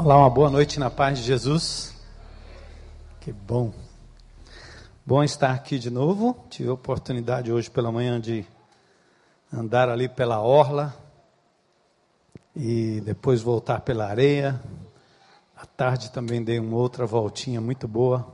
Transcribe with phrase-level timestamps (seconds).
[0.00, 1.92] Olá, uma boa noite na paz de Jesus.
[3.20, 3.74] Que bom.
[5.04, 6.38] Bom estar aqui de novo.
[6.48, 8.46] Tive a oportunidade hoje pela manhã de
[9.52, 10.94] andar ali pela orla
[12.54, 14.62] e depois voltar pela areia.
[15.56, 18.24] À tarde também dei uma outra voltinha muito boa,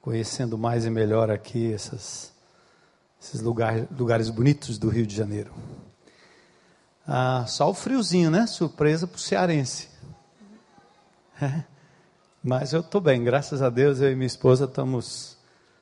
[0.00, 2.32] conhecendo mais e melhor aqui essas,
[3.20, 5.52] esses lugares, lugares bonitos do Rio de Janeiro.
[7.04, 8.46] Ah, só o friozinho, né?
[8.46, 9.97] Surpresa para o cearense.
[11.40, 11.62] É.
[12.42, 15.38] Mas eu estou bem, graças a Deus, eu e minha esposa estamos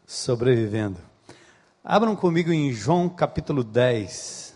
[0.07, 0.99] sobrevivendo.
[1.83, 4.55] Abram comigo em João capítulo 10,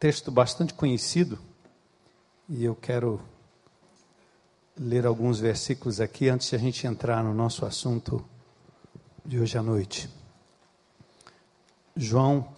[0.00, 1.38] texto bastante conhecido,
[2.48, 3.20] e eu quero
[4.78, 8.24] ler alguns versículos aqui antes de a gente entrar no nosso assunto
[9.26, 10.08] de hoje à noite.
[11.94, 12.48] João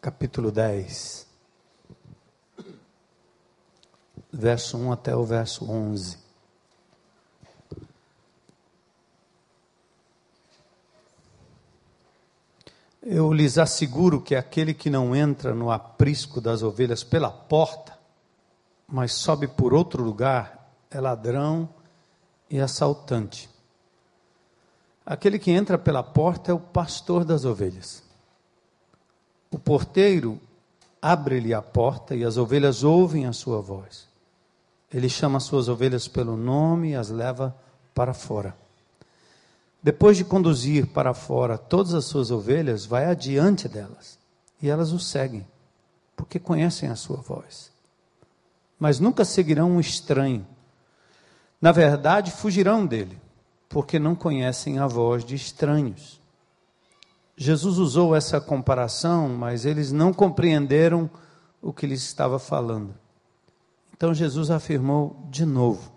[0.00, 1.29] capítulo 10.
[4.32, 6.18] Verso 1 até o verso 11.
[13.02, 17.98] Eu lhes asseguro que aquele que não entra no aprisco das ovelhas pela porta,
[18.86, 21.68] mas sobe por outro lugar, é ladrão
[22.50, 23.48] e assaltante.
[25.04, 28.02] Aquele que entra pela porta é o pastor das ovelhas.
[29.50, 30.38] O porteiro
[31.00, 34.09] abre-lhe a porta e as ovelhas ouvem a sua voz.
[34.92, 37.56] Ele chama as suas ovelhas pelo nome e as leva
[37.94, 38.56] para fora.
[39.82, 44.18] Depois de conduzir para fora todas as suas ovelhas, vai adiante delas
[44.60, 45.46] e elas o seguem,
[46.14, 47.70] porque conhecem a sua voz.
[48.78, 50.46] Mas nunca seguirão um estranho.
[51.60, 53.18] Na verdade, fugirão dele,
[53.68, 56.20] porque não conhecem a voz de estranhos.
[57.36, 61.08] Jesus usou essa comparação, mas eles não compreenderam
[61.62, 62.94] o que lhes estava falando.
[64.00, 65.92] Então Jesus afirmou de novo: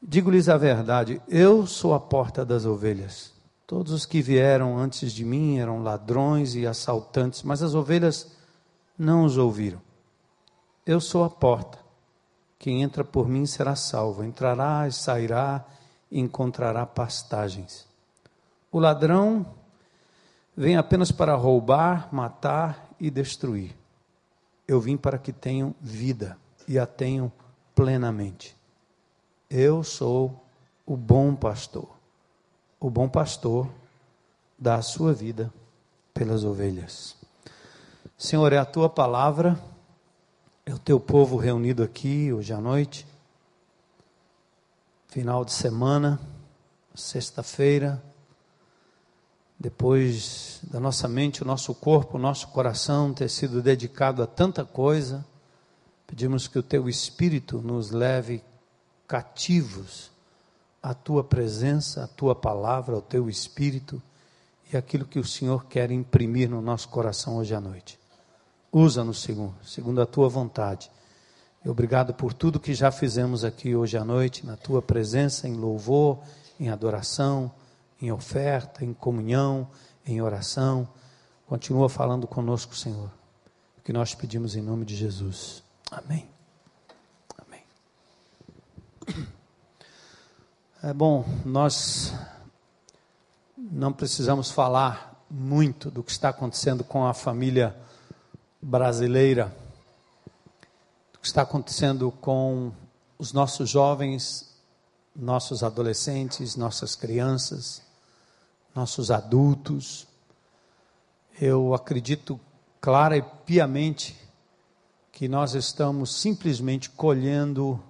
[0.00, 3.32] Digo-lhes a verdade, eu sou a porta das ovelhas.
[3.66, 8.30] Todos os que vieram antes de mim eram ladrões e assaltantes, mas as ovelhas
[8.96, 9.80] não os ouviram.
[10.86, 11.78] Eu sou a porta.
[12.60, 14.22] Quem entra por mim será salvo.
[14.22, 15.66] Entrará e sairá
[16.08, 17.88] e encontrará pastagens.
[18.70, 19.44] O ladrão
[20.56, 23.79] vem apenas para roubar, matar e destruir.
[24.70, 26.38] Eu vim para que tenham vida
[26.68, 27.32] e a tenham
[27.74, 28.56] plenamente.
[29.50, 30.44] Eu sou
[30.86, 31.88] o bom pastor.
[32.78, 33.68] O bom pastor
[34.56, 35.52] dá a sua vida
[36.14, 37.16] pelas ovelhas.
[38.16, 39.60] Senhor, é a tua palavra,
[40.64, 43.04] é o teu povo reunido aqui hoje à noite,
[45.08, 46.20] final de semana,
[46.94, 48.00] sexta-feira
[49.60, 54.64] depois da nossa mente, o nosso corpo, o nosso coração ter sido dedicado a tanta
[54.64, 55.22] coisa,
[56.06, 58.42] pedimos que o teu Espírito nos leve
[59.06, 60.10] cativos
[60.82, 64.00] à tua presença, à tua palavra, ao teu Espírito
[64.72, 67.98] e aquilo que o Senhor quer imprimir no nosso coração hoje à noite.
[68.72, 70.90] Usa-nos, Senhor, segundo a tua vontade.
[71.62, 75.52] E obrigado por tudo que já fizemos aqui hoje à noite, na tua presença, em
[75.52, 76.18] louvor,
[76.58, 77.52] em adoração
[78.00, 79.68] em oferta, em comunhão,
[80.06, 80.88] em oração.
[81.46, 83.10] Continua falando conosco, Senhor.
[83.78, 85.62] O que nós pedimos em nome de Jesus.
[85.90, 86.28] Amém.
[87.38, 87.64] Amém.
[90.82, 92.14] É bom, nós
[93.56, 97.76] não precisamos falar muito do que está acontecendo com a família
[98.62, 99.54] brasileira,
[101.12, 102.72] do que está acontecendo com
[103.18, 104.48] os nossos jovens,
[105.14, 107.82] nossos adolescentes, nossas crianças
[108.74, 110.06] nossos adultos.
[111.40, 112.38] Eu acredito
[112.80, 114.16] clara e piamente
[115.12, 117.82] que nós estamos simplesmente colhendo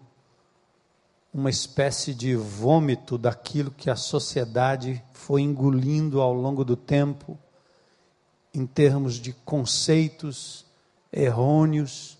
[1.32, 7.38] uma espécie de vômito daquilo que a sociedade foi engolindo ao longo do tempo,
[8.52, 10.66] em termos de conceitos
[11.12, 12.18] errôneos,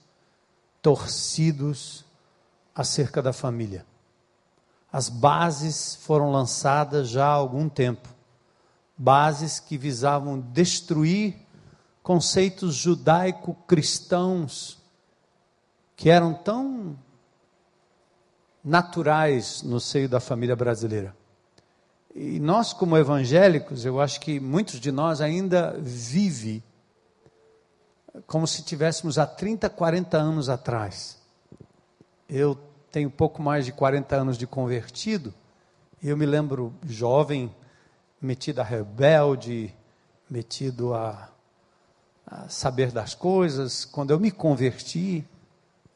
[0.81, 2.04] torcidos
[2.73, 3.85] acerca da família.
[4.93, 8.19] As bases foram lançadas já há algum tempo
[9.00, 11.35] bases que visavam destruir
[12.02, 14.79] conceitos judaico-cristãos
[15.97, 16.99] que eram tão
[18.62, 21.17] naturais no seio da família brasileira.
[22.14, 26.62] E nós, como evangélicos, eu acho que muitos de nós ainda vive
[28.26, 31.19] como se tivéssemos há 30, 40 anos atrás.
[32.29, 32.55] Eu
[32.93, 35.32] tenho pouco mais de 40 anos de convertido,
[36.02, 37.50] eu me lembro jovem,
[38.20, 39.75] metido a rebelde,
[40.28, 41.28] metido a,
[42.26, 43.84] a saber das coisas.
[43.84, 45.26] Quando eu me converti,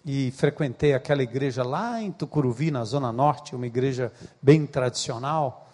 [0.05, 4.13] e frequentei aquela igreja lá em Tucuruvi, na Zona Norte, uma igreja
[4.43, 5.71] bem tradicional.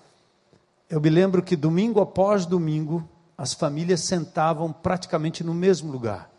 [0.88, 6.30] Eu me lembro que domingo após domingo, as famílias sentavam praticamente no mesmo lugar.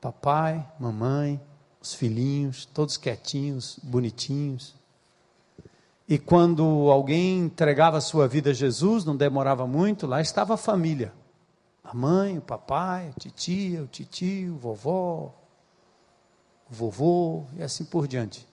[0.00, 1.40] Papai, mamãe,
[1.80, 4.77] os filhinhos, todos quietinhos, bonitinhos.
[6.08, 10.56] E quando alguém entregava a sua vida a Jesus, não demorava muito, lá estava a
[10.56, 11.12] família.
[11.84, 15.34] A mãe, o papai, a titia, o titio, o vovó,
[16.70, 18.48] o vovô e assim por diante.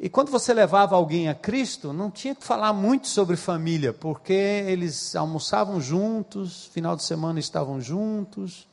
[0.00, 4.32] E quando você levava alguém a Cristo, não tinha que falar muito sobre família, porque
[4.32, 8.66] eles almoçavam juntos, final de semana estavam juntos,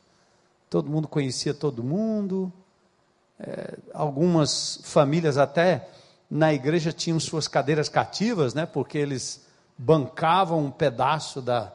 [0.70, 2.54] todo mundo conhecia todo mundo.
[3.38, 5.90] É, algumas famílias até
[6.30, 9.46] na igreja tinham suas cadeiras cativas, né, porque eles
[9.78, 11.72] bancavam um pedaço da,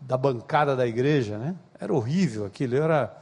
[0.00, 1.38] da bancada da igreja.
[1.38, 1.54] Né?
[1.78, 2.76] Era horrível aquilo.
[2.76, 3.16] Eu era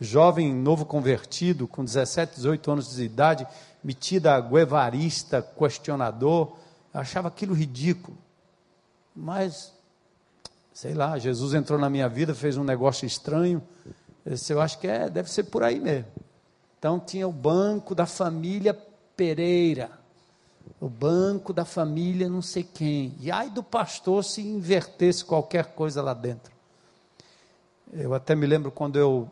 [0.00, 3.46] jovem, novo convertido, com 17, 18 anos de idade,
[3.82, 6.56] metida guevarista, questionador,
[6.92, 8.16] eu achava aquilo ridículo.
[9.14, 9.72] Mas,
[10.72, 13.62] sei lá, Jesus entrou na minha vida, fez um negócio estranho.
[14.48, 16.06] Eu acho que é, deve ser por aí mesmo.
[16.78, 18.76] Então tinha o banco da família
[19.16, 19.90] Pereira,
[20.80, 23.14] o banco da família não sei quem.
[23.20, 26.52] E ai do pastor se invertesse qualquer coisa lá dentro.
[27.92, 29.30] Eu até me lembro quando eu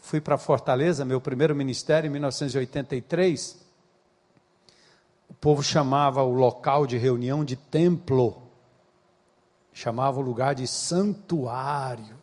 [0.00, 3.58] fui para Fortaleza, meu primeiro ministério, em 1983.
[5.28, 8.42] O povo chamava o local de reunião de templo,
[9.72, 12.16] chamava o lugar de santuário,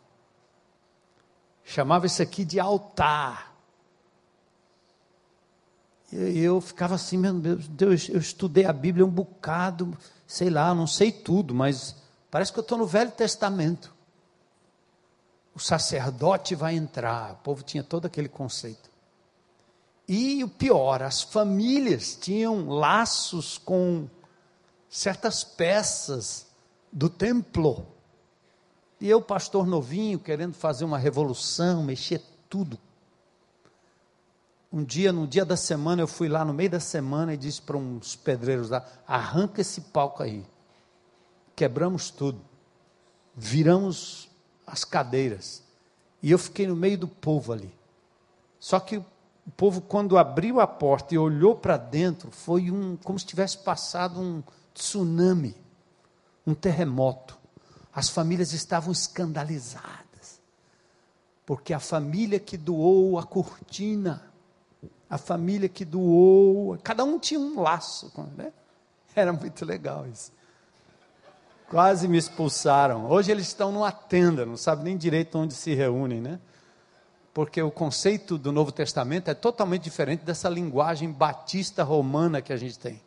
[1.64, 3.45] chamava isso aqui de altar.
[6.12, 11.10] Eu ficava assim, meu Deus, eu estudei a Bíblia um bocado, sei lá, não sei
[11.10, 11.96] tudo, mas
[12.30, 13.96] parece que eu estou no Velho Testamento
[15.56, 17.32] o sacerdote vai entrar.
[17.32, 18.90] O povo tinha todo aquele conceito.
[20.06, 24.06] E o pior, as famílias tinham laços com
[24.86, 26.46] certas peças
[26.92, 27.86] do templo.
[29.00, 32.78] E eu, pastor novinho, querendo fazer uma revolução, mexer tudo.
[34.76, 37.62] Um dia, no dia da semana, eu fui lá no meio da semana e disse
[37.62, 40.44] para uns pedreiros lá: arranca esse palco aí.
[41.56, 42.42] Quebramos tudo.
[43.34, 44.28] Viramos
[44.66, 45.62] as cadeiras.
[46.22, 47.74] E eu fiquei no meio do povo ali.
[48.60, 49.04] Só que o
[49.56, 54.20] povo, quando abriu a porta e olhou para dentro, foi um, como se tivesse passado
[54.20, 54.42] um
[54.74, 55.56] tsunami,
[56.46, 57.38] um terremoto.
[57.94, 60.38] As famílias estavam escandalizadas,
[61.46, 64.25] porque a família que doou a cortina,
[65.08, 68.52] a família que doou, cada um tinha um laço, né?
[69.14, 70.32] Era muito legal isso.
[71.68, 73.10] Quase me expulsaram.
[73.10, 76.38] Hoje eles estão numa tenda, não sabem nem direito onde se reúnem, né?
[77.32, 82.56] Porque o conceito do Novo Testamento é totalmente diferente dessa linguagem batista romana que a
[82.56, 83.00] gente tem.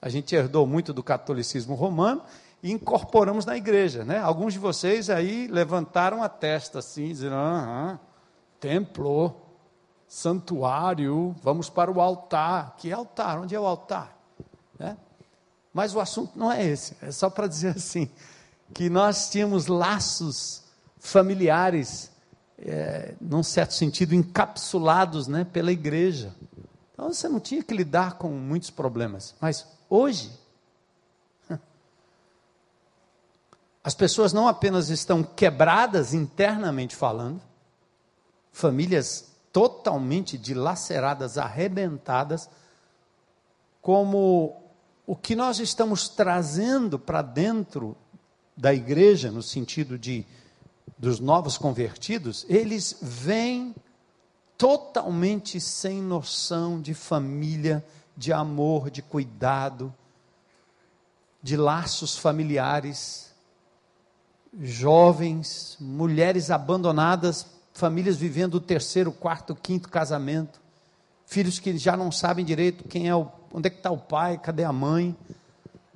[0.00, 2.22] A gente herdou muito do catolicismo romano
[2.62, 4.18] e incorporamos na igreja, né?
[4.18, 7.98] Alguns de vocês aí levantaram a testa assim, dizendo: aham,
[8.60, 9.34] templo,
[10.12, 12.76] santuário, vamos para o altar.
[12.76, 13.40] Que altar?
[13.40, 14.14] Onde é o altar?
[14.78, 14.94] Né?
[15.72, 18.10] Mas o assunto não é esse, é só para dizer assim,
[18.74, 20.64] que nós tínhamos laços
[20.98, 22.10] familiares,
[22.58, 26.34] é, num certo sentido, encapsulados né, pela igreja.
[26.92, 29.34] Então você não tinha que lidar com muitos problemas.
[29.40, 30.30] Mas hoje,
[33.82, 37.40] as pessoas não apenas estão quebradas internamente falando,
[38.52, 42.48] famílias totalmente dilaceradas, arrebentadas,
[43.80, 44.56] como
[45.06, 47.96] o que nós estamos trazendo para dentro
[48.56, 50.26] da igreja, no sentido de
[50.98, 53.74] dos novos convertidos, eles vêm
[54.56, 57.84] totalmente sem noção de família,
[58.16, 59.92] de amor, de cuidado,
[61.42, 63.34] de laços familiares,
[64.60, 67.46] jovens, mulheres abandonadas,
[67.82, 70.60] famílias vivendo o terceiro, quarto, quinto casamento,
[71.26, 74.38] filhos que já não sabem direito quem é o onde é que está o pai,
[74.38, 75.16] cadê a mãe?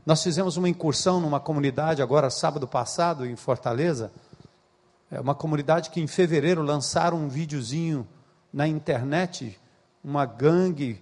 [0.05, 4.11] Nós fizemos uma incursão numa comunidade agora sábado passado em Fortaleza,
[5.13, 8.05] é uma comunidade que em fevereiro lançaram um videozinho
[8.53, 9.57] na internet,
[10.03, 11.01] uma gangue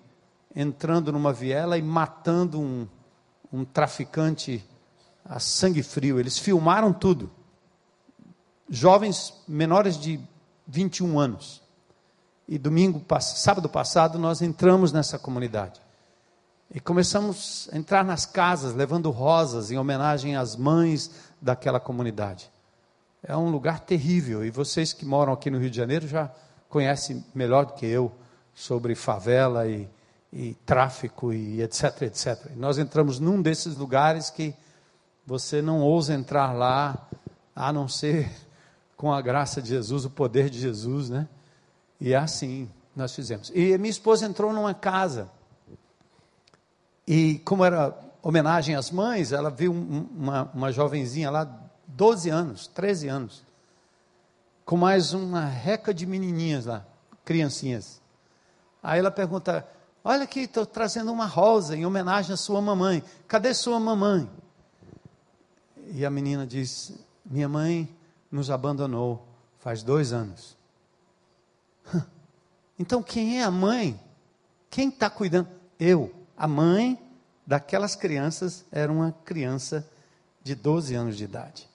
[0.55, 2.87] entrando numa viela e matando um,
[3.51, 4.63] um traficante
[5.25, 6.21] a sangue frio.
[6.21, 7.31] Eles filmaram tudo.
[8.69, 10.21] Jovens menores de
[10.67, 11.63] 21 anos.
[12.47, 15.81] E domingo, sábado passado, nós entramos nessa comunidade.
[16.75, 22.51] E começamos a entrar nas casas levando rosas em homenagem às mães daquela comunidade.
[23.23, 26.31] É um lugar terrível e vocês que moram aqui no Rio de Janeiro já
[26.69, 28.13] conhecem melhor do que eu
[28.55, 29.89] sobre favela e,
[30.33, 32.51] e tráfico e etc, etc.
[32.55, 34.55] E nós entramos num desses lugares que
[35.27, 37.09] você não ousa entrar lá,
[37.57, 38.31] a não ser
[38.97, 41.29] com a graça de Jesus, o poder de Jesus, né?
[42.01, 43.51] E é assim nós fizemos.
[43.55, 45.29] E minha esposa entrou numa casa.
[47.07, 53.09] E como era homenagem às mães, ela viu uma, uma jovenzinha lá, 12 anos, 13
[53.09, 53.45] anos,
[54.65, 56.85] com mais uma reca de menininhas lá,
[57.25, 58.01] criancinhas.
[58.83, 59.67] Aí ela pergunta:
[60.03, 63.03] Olha aqui, estou trazendo uma rosa em homenagem à sua mamãe.
[63.29, 64.29] Cadê sua mamãe?
[65.91, 66.93] E a menina diz:
[67.25, 67.89] Minha mãe
[68.35, 69.25] nos abandonou
[69.59, 70.57] faz dois anos.
[72.77, 74.01] Então quem é a mãe?
[74.69, 75.49] Quem está cuidando?
[75.79, 76.13] Eu.
[76.37, 77.01] A mãe
[77.47, 79.89] daquelas crianças era uma criança
[80.43, 81.69] de 12 anos de idade.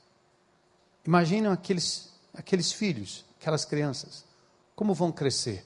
[1.05, 4.25] Imaginem aqueles, aqueles filhos, aquelas crianças,
[4.75, 5.65] como vão crescer.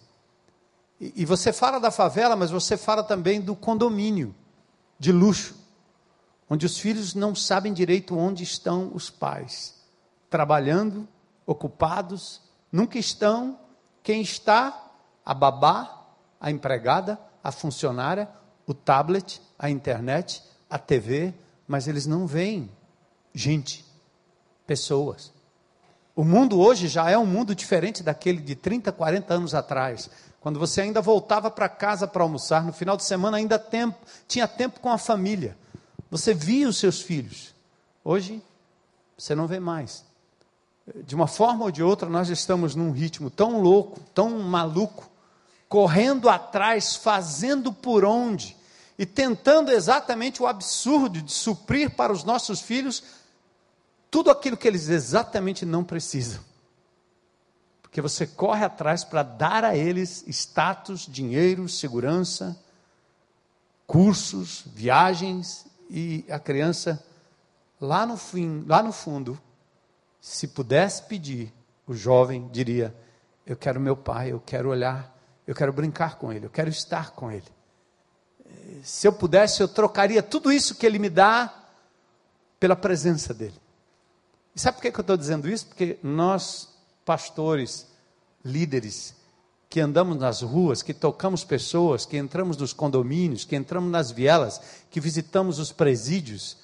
[1.01, 4.35] E, e você fala da favela, mas você fala também do condomínio
[4.99, 5.55] de luxo,
[6.47, 9.81] onde os filhos não sabem direito onde estão os pais,
[10.33, 11.07] trabalhando,
[11.45, 13.59] ocupados, nunca estão.
[14.01, 14.89] Quem está?
[15.23, 16.07] A babá,
[16.41, 18.27] a empregada, a funcionária,
[18.65, 21.35] o tablet, a internet, a TV,
[21.67, 22.67] mas eles não veem
[23.31, 23.85] gente,
[24.65, 25.31] pessoas.
[26.15, 30.09] O mundo hoje já é um mundo diferente daquele de 30, 40 anos atrás,
[30.41, 34.47] quando você ainda voltava para casa para almoçar, no final de semana ainda tempo, tinha
[34.47, 35.55] tempo com a família.
[36.09, 37.53] Você via os seus filhos.
[38.03, 38.41] Hoje,
[39.15, 40.11] você não vê mais.
[41.05, 45.09] De uma forma ou de outra, nós estamos num ritmo tão louco, tão maluco,
[45.69, 48.55] correndo atrás, fazendo por onde,
[48.97, 53.03] e tentando exatamente o absurdo de suprir para os nossos filhos
[54.11, 56.39] tudo aquilo que eles exatamente não precisam.
[57.81, 62.55] Porque você corre atrás para dar a eles status, dinheiro, segurança,
[63.87, 67.03] cursos, viagens, e a criança,
[67.79, 69.39] lá no fim, lá no fundo,
[70.25, 71.53] se pudesse pedir,
[71.85, 72.95] o jovem diria:
[73.45, 75.15] Eu quero meu pai, eu quero olhar,
[75.45, 77.51] eu quero brincar com ele, eu quero estar com ele
[78.83, 81.53] se eu pudesse, eu trocaria tudo isso que Ele me dá
[82.59, 83.61] pela presença dEle.
[84.55, 85.67] E sabe por que eu estou dizendo isso?
[85.67, 86.69] Porque nós,
[87.05, 87.87] pastores,
[88.43, 89.15] líderes,
[89.69, 94.61] que andamos nas ruas, que tocamos pessoas, que entramos nos condomínios, que entramos nas vielas,
[94.91, 96.57] que visitamos os presídios,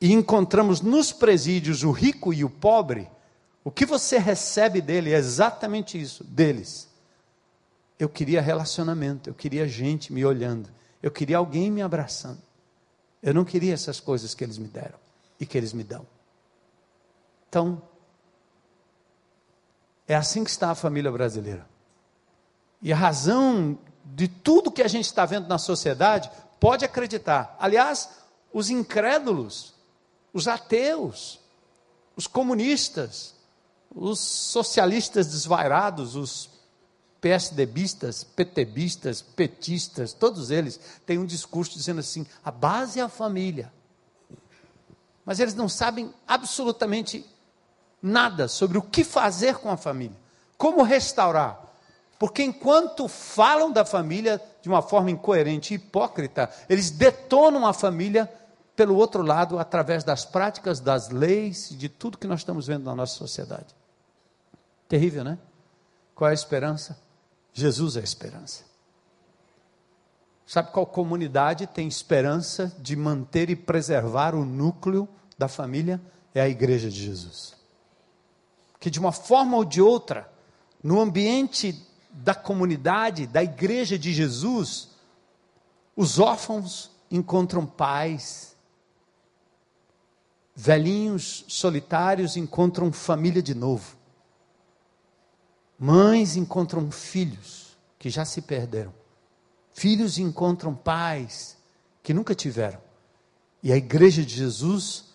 [0.00, 3.10] e encontramos nos presídios o rico e o pobre,
[3.62, 6.88] o que você recebe dele é exatamente isso, deles.
[7.98, 10.68] Eu queria relacionamento, eu queria gente me olhando.
[11.02, 12.40] Eu queria alguém me abraçando.
[13.22, 14.98] Eu não queria essas coisas que eles me deram
[15.38, 16.06] e que eles me dão.
[17.48, 17.80] Então,
[20.08, 21.66] é assim que está a família brasileira.
[22.82, 27.56] E a razão de tudo que a gente está vendo na sociedade, pode acreditar.
[27.58, 28.10] Aliás,
[28.52, 29.73] os incrédulos,
[30.34, 31.38] os ateus,
[32.16, 33.34] os comunistas,
[33.94, 36.50] os socialistas desvairados, os
[37.20, 43.72] PSDBistas, PTBistas, petistas, todos eles têm um discurso dizendo assim: a base é a família.
[45.24, 47.24] Mas eles não sabem absolutamente
[48.02, 50.18] nada sobre o que fazer com a família,
[50.58, 51.62] como restaurar.
[52.18, 58.30] Porque enquanto falam da família de uma forma incoerente e hipócrita, eles detonam a família
[58.76, 62.94] pelo outro lado através das práticas, das leis, de tudo que nós estamos vendo na
[62.94, 63.74] nossa sociedade.
[64.88, 65.38] Terrível, né?
[66.14, 66.98] Qual é a esperança?
[67.52, 68.64] Jesus é a esperança.
[70.46, 76.00] Sabe qual comunidade tem esperança de manter e preservar o núcleo da família?
[76.34, 77.54] É a igreja de Jesus.
[78.78, 80.30] Que de uma forma ou de outra,
[80.82, 84.90] no ambiente da comunidade, da igreja de Jesus,
[85.96, 88.53] os órfãos encontram paz,
[90.54, 93.96] velhinhos solitários encontram família de novo.
[95.78, 98.94] Mães encontram filhos que já se perderam.
[99.72, 101.56] Filhos encontram pais
[102.02, 102.78] que nunca tiveram.
[103.62, 105.06] E a igreja de Jesus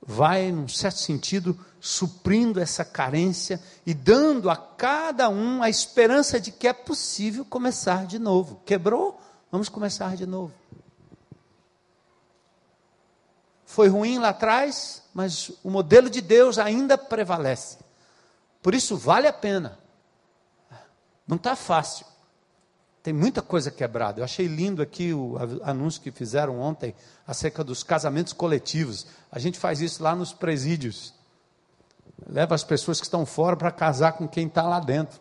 [0.00, 6.50] vai, num certo sentido, suprindo essa carência e dando a cada um a esperança de
[6.50, 8.62] que é possível começar de novo.
[8.64, 9.20] Quebrou?
[9.50, 10.52] Vamos começar de novo.
[13.68, 17.78] Foi ruim lá atrás, mas o modelo de Deus ainda prevalece.
[18.62, 19.78] Por isso, vale a pena
[21.28, 22.06] não está fácil.
[23.02, 24.20] Tem muita coisa quebrada.
[24.20, 26.94] Eu achei lindo aqui o anúncio que fizeram ontem
[27.26, 29.06] acerca dos casamentos coletivos.
[29.30, 31.14] A gente faz isso lá nos presídios.
[32.26, 35.20] Leva as pessoas que estão fora para casar com quem está lá dentro.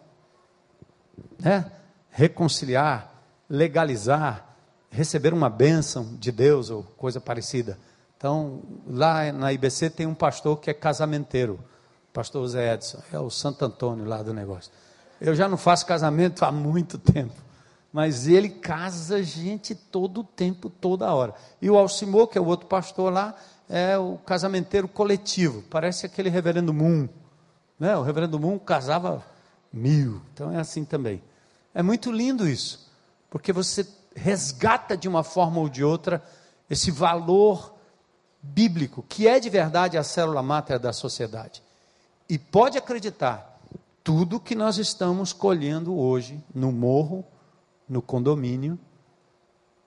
[1.38, 1.70] Né?
[2.10, 3.14] reconciliar,
[3.48, 4.56] legalizar,
[4.90, 7.78] receber uma bênção de Deus ou coisa parecida.
[8.18, 11.60] Então, lá na IBC tem um pastor que é casamenteiro,
[12.12, 14.72] pastor Zé Edson, é o Santo Antônio lá do negócio.
[15.22, 17.36] Eu já não faço casamento há muito tempo,
[17.94, 21.36] mas ele casa gente todo o tempo, toda hora.
[21.62, 23.36] E o Alcimor, que é o outro pastor lá,
[23.70, 27.08] é o casamenteiro coletivo, parece aquele reverendo Moon.
[27.80, 27.96] Né?
[27.96, 29.24] O reverendo Moon casava
[29.72, 31.22] mil, então é assim também.
[31.72, 32.92] É muito lindo isso,
[33.30, 36.24] porque você resgata de uma forma ou de outra
[36.68, 37.77] esse valor
[38.42, 41.62] bíblico, que é de verdade a célula máter da sociedade.
[42.30, 43.60] E pode acreditar,
[44.04, 47.26] tudo que nós estamos colhendo hoje no morro,
[47.88, 48.80] no condomínio,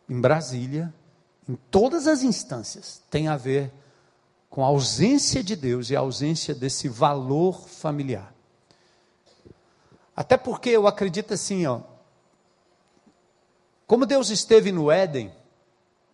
[0.09, 0.93] em Brasília,
[1.49, 3.73] em todas as instâncias, tem a ver
[4.49, 8.35] com a ausência de Deus e a ausência desse valor familiar.
[10.15, 11.81] Até porque eu acredito assim, ó,
[13.87, 15.33] como Deus esteve no Éden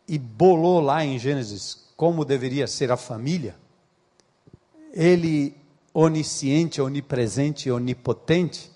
[0.07, 3.57] e bolou lá em Gênesis como deveria ser a família,
[4.93, 5.57] ele
[5.93, 8.71] onisciente, onipresente onipotente,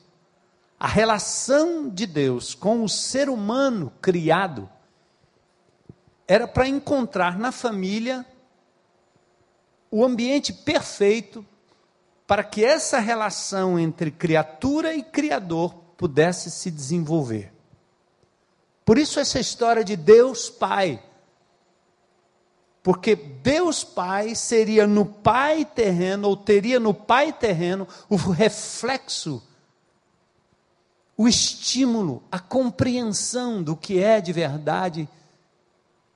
[0.78, 4.68] a relação de Deus com o ser humano criado
[6.26, 8.24] era para encontrar na família
[9.90, 11.44] o ambiente perfeito
[12.26, 17.52] para que essa relação entre criatura e criador pudesse se desenvolver.
[18.84, 21.02] Por isso, essa história de Deus Pai.
[22.82, 29.42] Porque Deus Pai seria no Pai terreno, ou teria no Pai terreno, o reflexo,
[31.16, 35.08] o estímulo, a compreensão do que é de verdade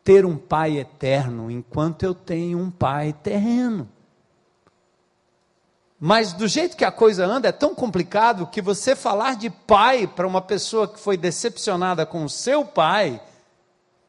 [0.02, 3.88] ter um Pai eterno, enquanto eu tenho um Pai terreno.
[6.06, 10.06] Mas do jeito que a coisa anda, é tão complicado que você falar de pai
[10.06, 13.22] para uma pessoa que foi decepcionada com o seu pai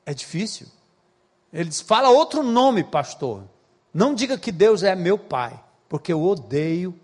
[0.05, 0.67] é difícil.
[1.55, 3.45] Ele diz: fala outro nome, pastor.
[3.93, 6.99] Não diga que Deus é meu pai, porque eu odeio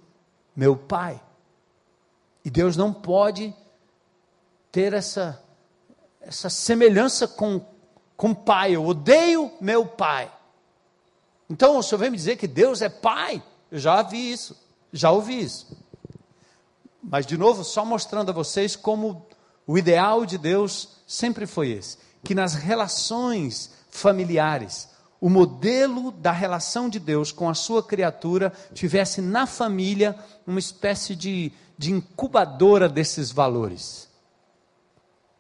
[0.53, 1.21] meu pai.
[2.43, 3.55] E Deus não pode
[4.69, 5.41] ter essa,
[6.19, 7.65] essa semelhança com,
[8.17, 8.75] com pai.
[8.75, 10.29] Eu odeio meu pai.
[11.49, 13.41] Então o senhor vem me dizer que Deus é pai?
[13.71, 14.57] Eu já vi isso.
[14.91, 15.77] Já ouvi isso.
[17.01, 19.25] Mas, de novo, só mostrando a vocês como
[19.65, 26.89] o ideal de Deus sempre foi esse: que nas relações familiares, o modelo da relação
[26.89, 33.31] de Deus com a sua criatura tivesse na família uma espécie de, de incubadora desses
[33.31, 34.09] valores.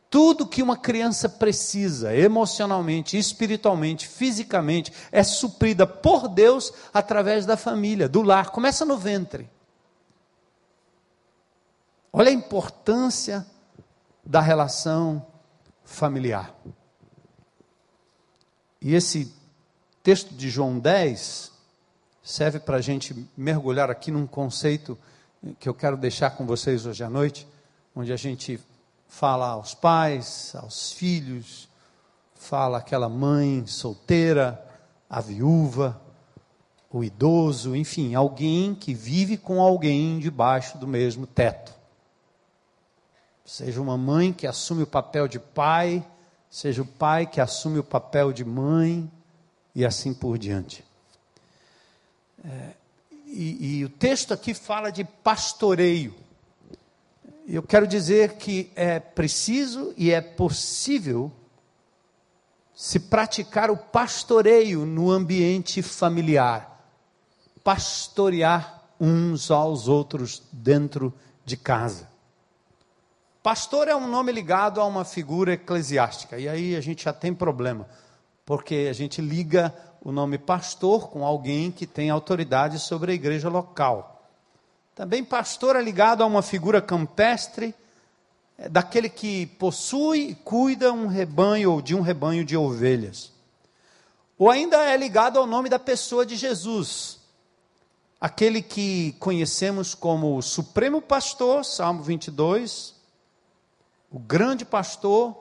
[0.07, 8.09] Tudo que uma criança precisa, emocionalmente, espiritualmente, fisicamente, é suprida por Deus através da família,
[8.09, 8.49] do lar.
[8.51, 9.49] Começa no ventre.
[12.13, 13.47] Olha a importância
[14.23, 15.25] da relação
[15.83, 16.53] familiar.
[18.81, 19.31] E esse
[20.01, 21.51] texto de João 10
[22.23, 24.97] serve para a gente mergulhar aqui num conceito
[25.59, 27.47] que eu quero deixar com vocês hoje à noite,
[27.95, 28.59] onde a gente
[29.07, 31.69] fala aos pais, aos filhos,
[32.33, 34.63] fala aquela mãe solteira,
[35.09, 36.01] a viúva,
[36.91, 41.71] o idoso, enfim, alguém que vive com alguém debaixo do mesmo teto.
[43.45, 46.05] Seja uma mãe que assume o papel de pai,
[46.51, 49.09] seja o pai que assume o papel de mãe,
[49.73, 50.83] e assim por diante.
[52.45, 52.69] É,
[53.25, 56.13] e, e o texto aqui fala de pastoreio
[57.47, 61.31] eu quero dizer que é preciso e é possível
[62.73, 66.81] se praticar o pastoreio no ambiente familiar,
[67.63, 72.07] pastorear uns aos outros dentro de casa.
[73.43, 77.33] Pastor é um nome ligado a uma figura eclesiástica, e aí a gente já tem
[77.33, 77.87] problema,
[78.45, 83.49] porque a gente liga o nome pastor com alguém que tem autoridade sobre a igreja
[83.49, 84.29] local.
[84.93, 87.73] Também pastor é ligado a uma figura campestre,
[88.59, 93.31] é daquele que possui e cuida um rebanho ou de um rebanho de ovelhas.
[94.37, 97.17] Ou ainda é ligado ao nome da pessoa de Jesus,
[98.19, 103.00] aquele que conhecemos como o Supremo Pastor, Salmo 22,
[104.11, 105.35] o Grande Pastor,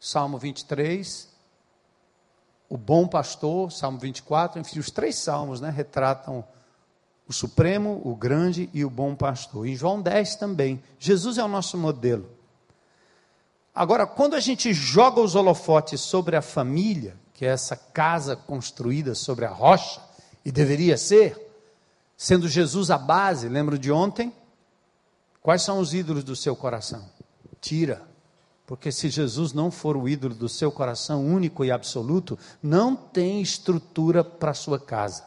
[0.00, 1.28] Salmo 23,
[2.68, 6.44] o Bom Pastor, Salmo 24, enfim, os três salmos né, retratam
[7.28, 9.66] o Supremo, o Grande e o Bom Pastor.
[9.66, 10.82] Em João 10 também.
[10.98, 12.28] Jesus é o nosso modelo.
[13.74, 19.14] Agora, quando a gente joga os holofotes sobre a família, que é essa casa construída
[19.14, 20.00] sobre a rocha,
[20.44, 21.36] e deveria ser,
[22.16, 24.32] sendo Jesus a base, lembro de ontem?
[25.40, 27.17] Quais são os ídolos do seu coração?
[27.60, 28.02] Tira.
[28.66, 33.40] Porque se Jesus não for o ídolo do seu coração único e absoluto, não tem
[33.40, 35.24] estrutura para sua casa.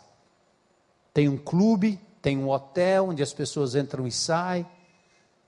[1.13, 4.65] Tem um clube, tem um hotel onde as pessoas entram e saem,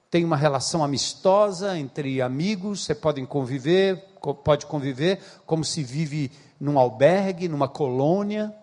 [0.09, 3.97] tem uma relação amistosa entre amigos, você pode conviver,
[4.43, 8.55] pode conviver como se vive num albergue, numa colônia,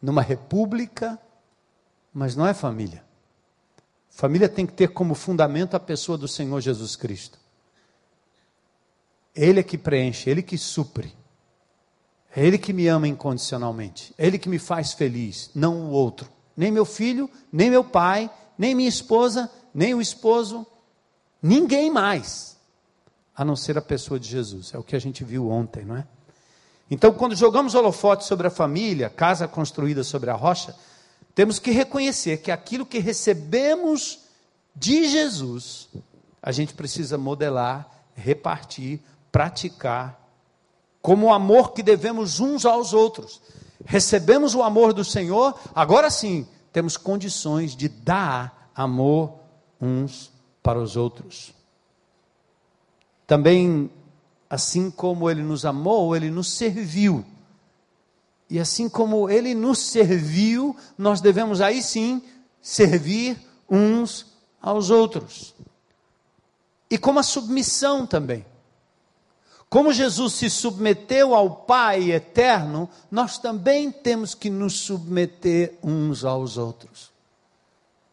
[0.00, 1.18] numa república,
[2.12, 3.04] mas não é família.
[4.10, 7.38] Família tem que ter como fundamento a pessoa do Senhor Jesus Cristo.
[9.36, 11.14] Ele é que preenche, Ele que supre.
[12.34, 14.14] É Ele que me ama incondicionalmente.
[14.16, 16.28] É Ele que me faz feliz, não o outro.
[16.56, 20.66] Nem meu filho, nem meu pai, nem minha esposa, nem o esposo,
[21.42, 22.56] ninguém mais,
[23.36, 24.72] a não ser a pessoa de Jesus.
[24.72, 26.06] É o que a gente viu ontem, não é?
[26.90, 30.74] Então, quando jogamos holofote sobre a família, casa construída sobre a rocha,
[31.34, 34.20] temos que reconhecer que aquilo que recebemos
[34.74, 35.88] de Jesus,
[36.42, 39.00] a gente precisa modelar, repartir
[39.36, 40.18] praticar
[41.02, 43.42] como o amor que devemos uns aos outros.
[43.84, 49.34] Recebemos o amor do Senhor, agora sim, temos condições de dar amor
[49.78, 51.52] uns para os outros.
[53.26, 53.90] Também,
[54.48, 57.22] assim como Ele nos amou, Ele nos serviu.
[58.48, 62.22] E assim como Ele nos serviu, nós devemos aí sim
[62.62, 64.24] servir uns
[64.62, 65.54] aos outros.
[66.90, 68.42] E como a submissão também.
[69.68, 76.56] Como Jesus se submeteu ao Pai eterno, nós também temos que nos submeter uns aos
[76.56, 77.10] outros.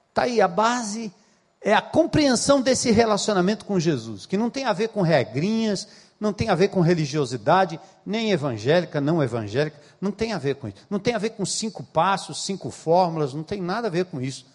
[0.09, 1.13] Está aí, a base
[1.61, 5.87] é a compreensão desse relacionamento com Jesus, que não tem a ver com regrinhas,
[6.19, 10.67] não tem a ver com religiosidade, nem evangélica, não evangélica, não tem a ver com
[10.67, 10.77] isso.
[10.89, 14.19] Não tem a ver com cinco passos, cinco fórmulas, não tem nada a ver com
[14.19, 14.52] isso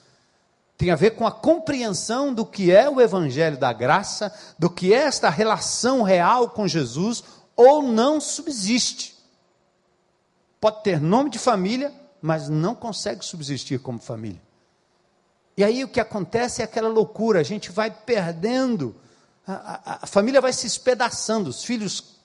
[0.78, 4.94] tem a ver com a compreensão do que é o Evangelho da graça, do que
[4.94, 7.24] é esta relação real com Jesus,
[7.56, 9.18] ou não subsiste.
[10.60, 14.40] Pode ter nome de família, mas não consegue subsistir como família.
[15.56, 18.94] E aí o que acontece é aquela loucura, a gente vai perdendo,
[19.44, 22.18] a, a, a família vai se espedaçando, os filhos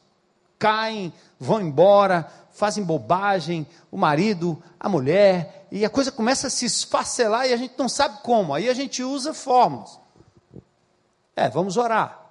[0.59, 6.65] caem, vão embora, fazem bobagem, o marido, a mulher, e a coisa começa a se
[6.65, 8.53] esfacelar e a gente não sabe como.
[8.53, 9.99] Aí a gente usa fórmulas.
[11.35, 12.27] É, vamos orar.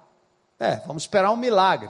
[0.57, 1.89] É, vamos esperar um milagre.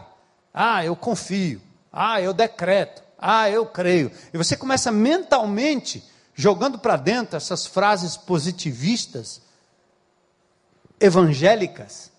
[0.51, 1.61] Ah, eu confio.
[1.91, 3.03] Ah, eu decreto.
[3.19, 4.11] Ah, eu creio.
[4.33, 9.39] E você começa mentalmente jogando para dentro essas frases positivistas,
[10.99, 12.11] evangélicas,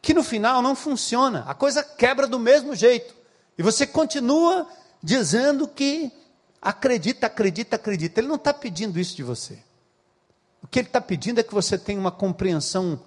[0.00, 1.44] que no final não funciona.
[1.48, 3.16] A coisa quebra do mesmo jeito.
[3.58, 4.68] E você continua
[5.02, 6.19] dizendo que
[6.60, 8.20] acredita, acredita, acredita.
[8.20, 9.58] Ele não está pedindo isso de você.
[10.62, 13.00] O que ele está pedindo é que você tenha uma compreensão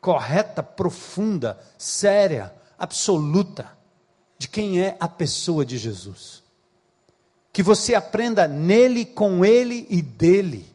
[0.00, 3.70] correta, profunda, séria, absoluta
[4.38, 6.42] de quem é a pessoa de Jesus.
[7.52, 10.69] Que você aprenda nele, com ele e dele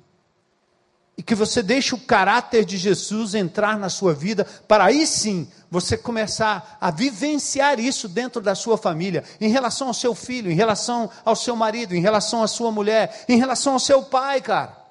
[1.18, 5.50] e que você deixe o caráter de Jesus entrar na sua vida, para aí sim
[5.72, 10.56] você começar a vivenciar isso dentro da sua família, em relação ao seu filho, em
[10.56, 14.86] relação ao seu marido, em relação à sua mulher, em relação ao seu pai, cara.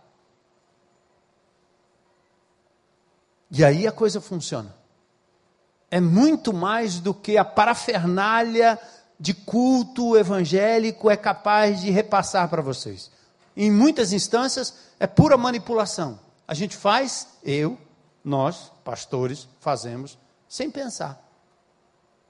[3.50, 4.74] E aí a coisa funciona.
[5.90, 8.78] É muito mais do que a parafernália
[9.20, 13.10] de culto evangélico é capaz de repassar para vocês.
[13.56, 16.18] Em muitas instâncias, é pura manipulação.
[16.46, 17.78] A gente faz, eu,
[18.24, 21.22] nós, pastores, fazemos sem pensar.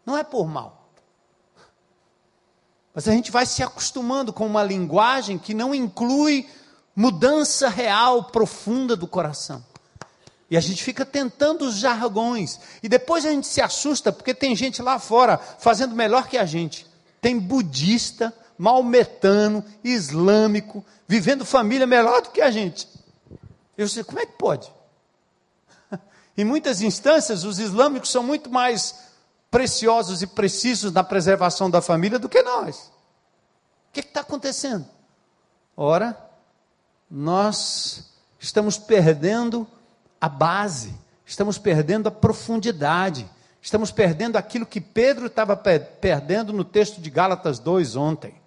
[0.04, 0.90] Não é por mal.
[2.94, 6.48] Mas a gente vai se acostumando com uma linguagem que não inclui
[6.94, 9.64] mudança real, profunda do coração.
[10.48, 12.60] E a gente fica tentando os jargões.
[12.82, 16.44] E depois a gente se assusta porque tem gente lá fora fazendo melhor que a
[16.44, 16.87] gente.
[17.20, 22.88] Tem budista, maometano, islâmico, vivendo família melhor do que a gente.
[23.76, 24.72] Eu sei, como é que pode?
[26.36, 29.04] Em muitas instâncias, os islâmicos são muito mais
[29.50, 32.92] preciosos e precisos na preservação da família do que nós.
[33.88, 34.86] O que está acontecendo?
[35.76, 36.18] Ora,
[37.10, 39.66] nós estamos perdendo
[40.20, 40.94] a base,
[41.26, 43.28] estamos perdendo a profundidade,
[43.60, 48.43] estamos perdendo aquilo que Pedro estava perdendo no texto de Gálatas 2 ontem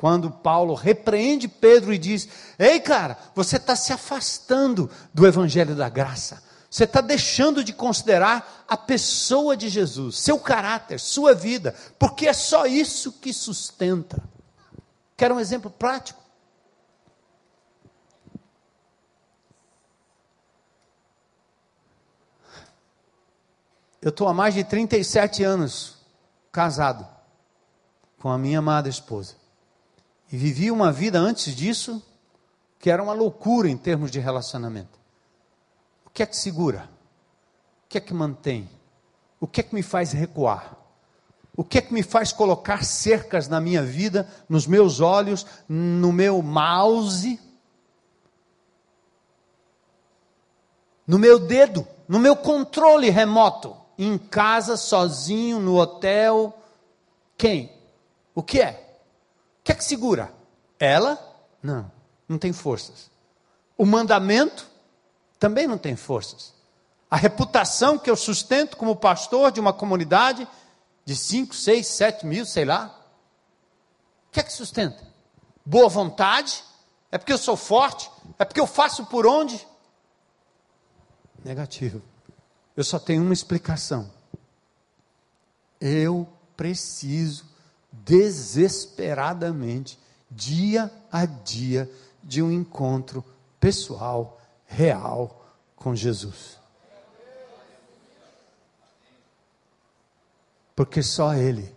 [0.00, 2.26] quando Paulo repreende Pedro e diz:
[2.58, 6.42] Ei, cara, você está se afastando do evangelho da graça.
[6.70, 12.32] Você está deixando de considerar a pessoa de Jesus, seu caráter, sua vida, porque é
[12.32, 14.22] só isso que sustenta.
[15.18, 16.18] Quer um exemplo prático?
[24.00, 25.98] Eu estou há mais de 37 anos
[26.50, 27.06] casado
[28.18, 29.39] com a minha amada esposa.
[30.32, 32.02] E vivi uma vida antes disso
[32.78, 34.98] que era uma loucura em termos de relacionamento.
[36.06, 36.88] O que é que segura?
[37.84, 38.68] O que é que mantém?
[39.38, 40.76] O que é que me faz recuar?
[41.56, 46.10] O que é que me faz colocar cercas na minha vida, nos meus olhos, no
[46.12, 47.38] meu mouse,
[51.06, 56.56] no meu dedo, no meu controle remoto, em casa, sozinho, no hotel?
[57.36, 57.72] Quem?
[58.34, 58.89] O que é?
[59.60, 60.32] O que é que segura?
[60.78, 61.18] Ela?
[61.62, 61.90] Não,
[62.28, 63.10] não tem forças.
[63.76, 64.68] O mandamento
[65.38, 66.54] também não tem forças.
[67.10, 70.46] A reputação que eu sustento como pastor de uma comunidade
[71.04, 72.96] de 5, 6, 7 mil, sei lá.
[74.28, 75.02] O que é que sustenta?
[75.64, 76.62] Boa vontade?
[77.10, 78.10] É porque eu sou forte?
[78.38, 79.66] É porque eu faço por onde?
[81.44, 82.00] Negativo.
[82.76, 84.10] Eu só tenho uma explicação.
[85.80, 87.49] Eu preciso
[87.92, 89.98] desesperadamente,
[90.30, 91.90] dia a dia,
[92.22, 93.24] de um encontro
[93.58, 96.58] pessoal, real com Jesus.
[100.76, 101.74] Porque só Ele,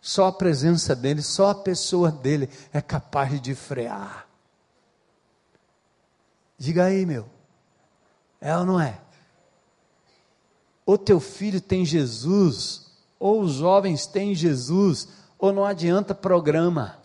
[0.00, 4.28] só a presença dEle, só a pessoa dEle é capaz de frear.
[6.58, 7.26] Diga aí, meu,
[8.40, 9.00] é ou não é?
[10.86, 12.83] Ou teu filho tem Jesus,
[13.24, 15.08] ou os jovens têm Jesus,
[15.38, 16.98] ou não adianta programa.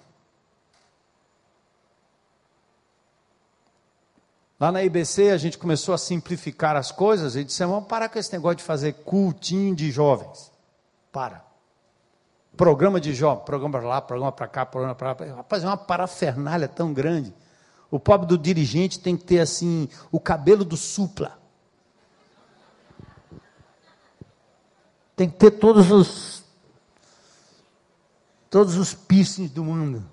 [4.59, 8.19] Lá na IBC a gente começou a simplificar as coisas e disse: vamos parar com
[8.19, 10.51] esse negócio de fazer cultinho de jovens.
[11.09, 11.41] Para.
[12.57, 15.35] Programa de jovem, programa para lá, programa para cá, programa para lá.
[15.37, 17.33] Rapaz, é uma parafernália tão grande.
[17.89, 21.38] O pobre do dirigente tem que ter assim o cabelo do supla.
[25.19, 26.45] Tem que ter todos os
[28.49, 30.09] todos os piercings do mundo.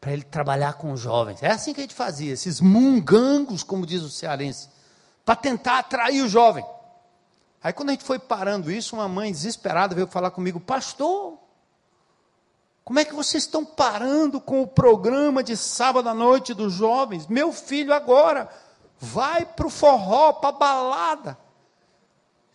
[0.00, 1.44] Para ele trabalhar com os jovens.
[1.44, 4.68] É assim que a gente fazia, esses mungangos, como diz o cearense,
[5.24, 6.66] para tentar atrair o jovem.
[7.62, 11.38] Aí quando a gente foi parando isso, uma mãe desesperada veio falar comigo, pastor,
[12.82, 17.28] como é que vocês estão parando com o programa de sábado à noite dos jovens?
[17.28, 18.48] Meu filho agora
[18.98, 21.51] vai para o forró, para a balada.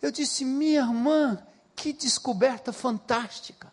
[0.00, 1.38] Eu disse, minha irmã,
[1.74, 3.72] que descoberta fantástica.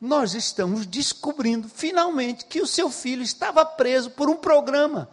[0.00, 5.08] Nós estamos descobrindo finalmente que o seu filho estava preso por um programa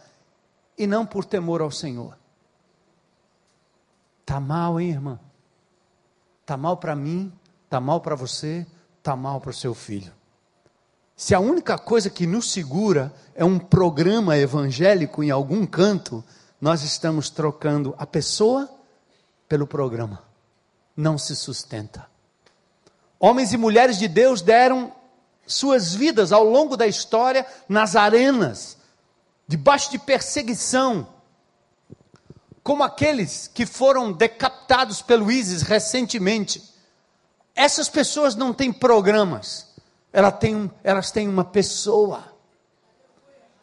[0.78, 2.18] e não por temor ao Senhor.
[4.26, 5.20] Tá mal, hein, irmã?
[6.46, 7.32] Tá mal para mim,
[7.70, 8.66] tá mal para você,
[9.04, 10.12] tá mal para o seu filho.
[11.16, 16.24] Se a única coisa que nos segura é um programa evangélico em algum canto,
[16.62, 18.70] nós estamos trocando a pessoa
[19.50, 20.24] pelo programa.
[20.96, 22.08] Não se sustenta.
[23.20, 24.94] Homens e mulheres de Deus deram
[25.46, 28.78] suas vidas ao longo da história nas arenas,
[29.48, 31.08] debaixo de perseguição,
[32.64, 36.64] como aqueles que foram decapitados pelo ISIS recentemente.
[37.56, 39.68] Essas pessoas não têm programas,
[40.14, 42.24] elas têm, elas têm uma pessoa,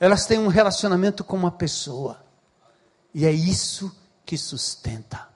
[0.00, 2.20] elas têm um relacionamento com uma pessoa,
[3.14, 3.94] e é isso
[4.24, 5.35] que sustenta.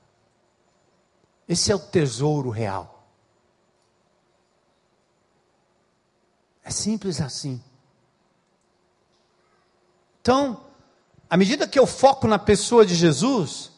[1.50, 3.04] Esse é o tesouro real.
[6.62, 7.60] É simples assim.
[10.20, 10.64] Então,
[11.28, 13.72] à medida que eu foco na pessoa de Jesus,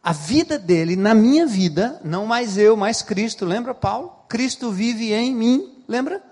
[0.00, 4.14] a vida dele, na minha vida, não mais eu, mais Cristo, lembra Paulo?
[4.28, 6.22] Cristo vive em mim, lembra?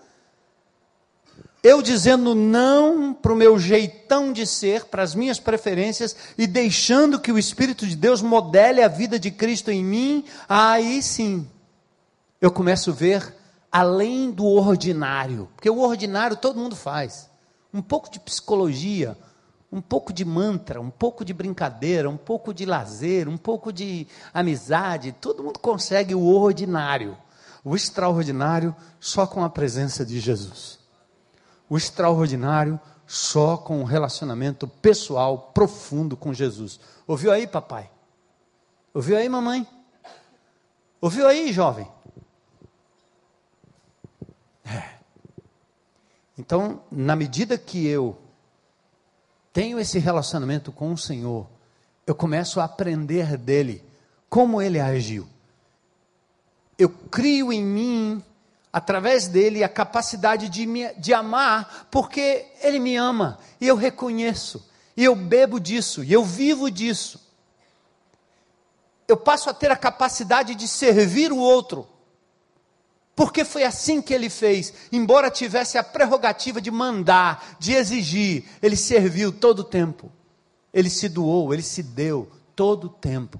[1.62, 7.20] Eu dizendo não para o meu jeitão de ser, para as minhas preferências, e deixando
[7.20, 11.48] que o Espírito de Deus modele a vida de Cristo em mim, aí sim,
[12.40, 13.34] eu começo a ver
[13.70, 17.30] além do ordinário, porque o ordinário todo mundo faz.
[17.72, 19.16] Um pouco de psicologia,
[19.70, 24.06] um pouco de mantra, um pouco de brincadeira, um pouco de lazer, um pouco de
[24.34, 27.16] amizade, todo mundo consegue o ordinário.
[27.64, 30.81] O extraordinário só com a presença de Jesus.
[31.72, 36.78] O extraordinário só com um relacionamento pessoal profundo com Jesus.
[37.06, 37.90] Ouviu aí, papai?
[38.92, 39.66] Ouviu aí, mamãe?
[41.00, 41.88] Ouviu aí, jovem?
[44.66, 44.96] É.
[46.36, 48.20] Então, na medida que eu
[49.50, 51.48] tenho esse relacionamento com o Senhor,
[52.06, 53.82] eu começo a aprender dele,
[54.28, 55.26] como ele agiu.
[56.78, 58.22] Eu crio em mim,
[58.72, 64.66] através dele, a capacidade de, me, de amar, porque ele me ama, e eu reconheço,
[64.96, 67.20] e eu bebo disso, e eu vivo disso.
[69.06, 71.86] eu passo a ter a capacidade de servir o outro.
[73.14, 74.72] Porque foi assim que ele fez.
[74.90, 80.10] Embora tivesse a prerrogativa de mandar, de exigir, ele serviu todo o tempo.
[80.72, 83.38] Ele se doou, ele se deu todo o tempo.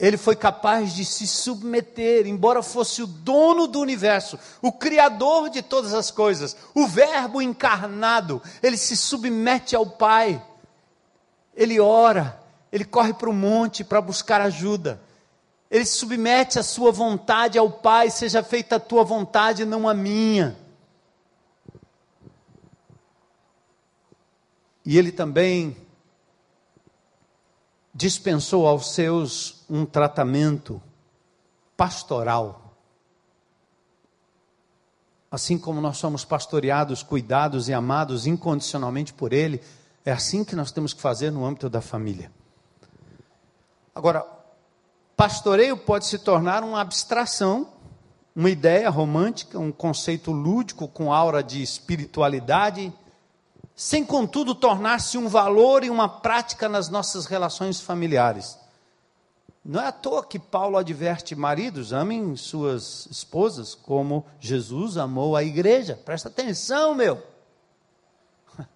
[0.00, 5.60] Ele foi capaz de se submeter, embora fosse o dono do universo, o criador de
[5.60, 10.42] todas as coisas, o Verbo encarnado, ele se submete ao Pai.
[11.54, 12.40] Ele ora,
[12.72, 14.98] ele corre para o monte para buscar ajuda.
[15.70, 20.56] Ele submete a sua vontade ao Pai, seja feita a tua vontade, não a minha.
[24.82, 25.76] E ele também
[28.00, 30.80] dispensou aos seus um tratamento
[31.76, 32.74] pastoral.
[35.30, 39.60] Assim como nós somos pastoreados, cuidados e amados incondicionalmente por Ele,
[40.02, 42.32] é assim que nós temos que fazer no âmbito da família.
[43.94, 44.26] Agora,
[45.14, 47.68] pastoreio pode se tornar uma abstração,
[48.34, 52.90] uma ideia romântica, um conceito lúdico com aura de espiritualidade,
[53.80, 58.58] sem contudo tornar-se um valor e uma prática nas nossas relações familiares.
[59.64, 65.42] Não é à toa que Paulo adverte maridos, amem suas esposas como Jesus amou a
[65.42, 65.98] igreja.
[66.04, 67.22] Presta atenção, meu.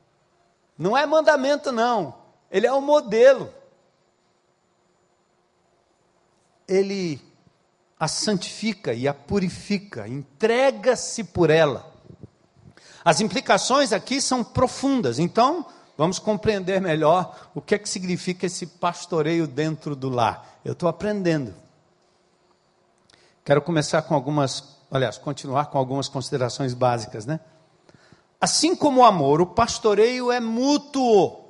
[0.79, 2.15] Não é mandamento, não.
[2.51, 3.53] Ele é um modelo
[6.67, 7.21] ele
[8.01, 11.94] a santifica e a purifica, entrega-se por ela.
[13.05, 18.67] As implicações aqui são profundas, então vamos compreender melhor o que é que significa esse
[18.67, 20.59] pastoreio dentro do lar.
[20.65, 21.55] Eu estou aprendendo.
[23.45, 27.41] Quero começar com algumas, aliás, continuar com algumas considerações básicas, né?
[28.41, 31.45] Assim como o amor, o pastoreio é mútuo.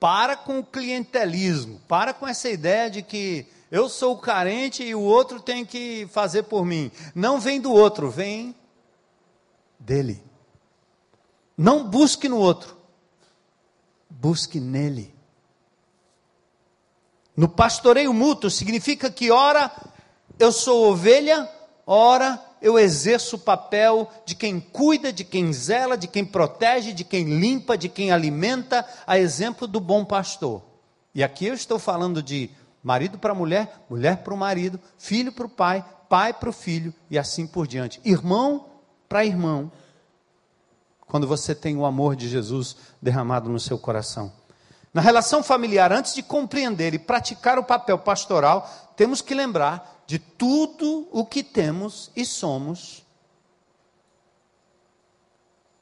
[0.00, 5.00] Para com o clientelismo, para com essa ideia de que eu sou carente e o
[5.00, 6.90] outro tem que fazer por mim.
[7.14, 8.54] Não vem do outro, vem
[9.84, 10.22] dele.
[11.56, 12.76] Não busque no outro,
[14.10, 15.14] busque nele.
[17.36, 19.70] No pastoreio mútuo significa que, ora,
[20.38, 21.48] eu sou ovelha,
[21.86, 27.04] ora, eu exerço o papel de quem cuida, de quem zela, de quem protege, de
[27.04, 30.62] quem limpa, de quem alimenta, a exemplo do bom pastor.
[31.14, 32.50] E aqui eu estou falando de
[32.82, 36.94] marido para mulher, mulher para o marido, filho para o pai, pai para o filho
[37.10, 38.00] e assim por diante.
[38.04, 38.73] Irmão
[39.08, 39.70] para irmão,
[41.06, 44.32] quando você tem o amor de Jesus derramado no seu coração.
[44.92, 50.18] Na relação familiar, antes de compreender e praticar o papel pastoral, temos que lembrar de
[50.18, 53.04] tudo o que temos e somos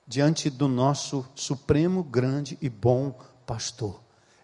[0.07, 3.15] diante do nosso supremo, grande e bom
[3.47, 4.01] pastor.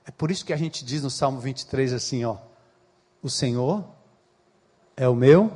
[0.06, 2.36] É por isso que a gente diz no Salmo 23 assim, ó:
[3.22, 3.84] o Senhor
[4.96, 5.54] é o meu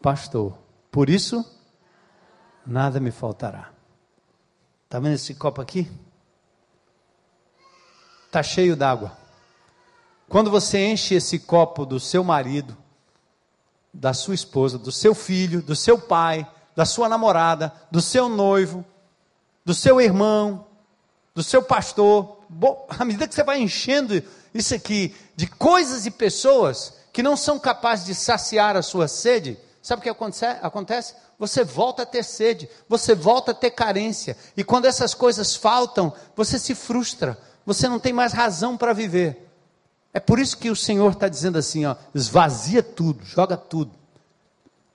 [0.00, 0.56] pastor.
[0.90, 1.44] Por isso,
[2.66, 3.70] nada me faltará.
[4.84, 5.90] Está vendo esse copo aqui?
[8.26, 9.16] Está cheio d'água.
[10.28, 12.76] Quando você enche esse copo do seu marido,
[13.92, 18.84] da sua esposa, do seu filho, do seu pai, da sua namorada, do seu noivo,
[19.64, 20.66] do seu irmão,
[21.34, 26.10] do seu pastor, bom, à medida que você vai enchendo isso aqui de coisas e
[26.10, 30.08] pessoas que não são capazes de saciar a sua sede, sabe o que
[30.62, 31.14] acontece?
[31.38, 36.12] Você volta a ter sede, você volta a ter carência, e quando essas coisas faltam,
[36.34, 39.48] você se frustra, você não tem mais razão para viver.
[40.12, 43.92] É por isso que o Senhor está dizendo assim: ó, esvazia tudo, joga tudo,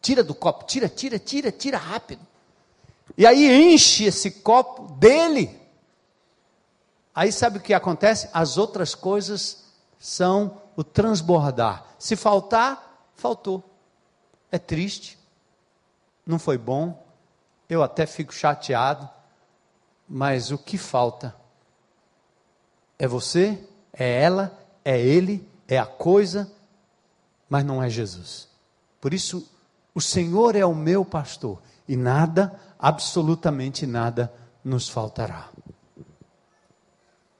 [0.01, 2.27] tira do copo, tira, tira, tira, tira rápido.
[3.17, 5.57] E aí enche esse copo dele.
[7.15, 8.27] Aí sabe o que acontece?
[8.33, 9.63] As outras coisas
[9.97, 11.85] são o transbordar.
[11.97, 13.70] Se faltar, faltou.
[14.51, 15.17] É triste,
[16.25, 17.05] não foi bom,
[17.69, 19.09] eu até fico chateado,
[20.07, 21.33] mas o que falta?
[22.99, 26.51] É você, é ela, é ele, é a coisa,
[27.49, 28.49] mas não é Jesus.
[28.99, 29.49] Por isso,
[29.95, 34.33] o Senhor é o meu pastor e nada, absolutamente nada,
[34.63, 35.49] nos faltará.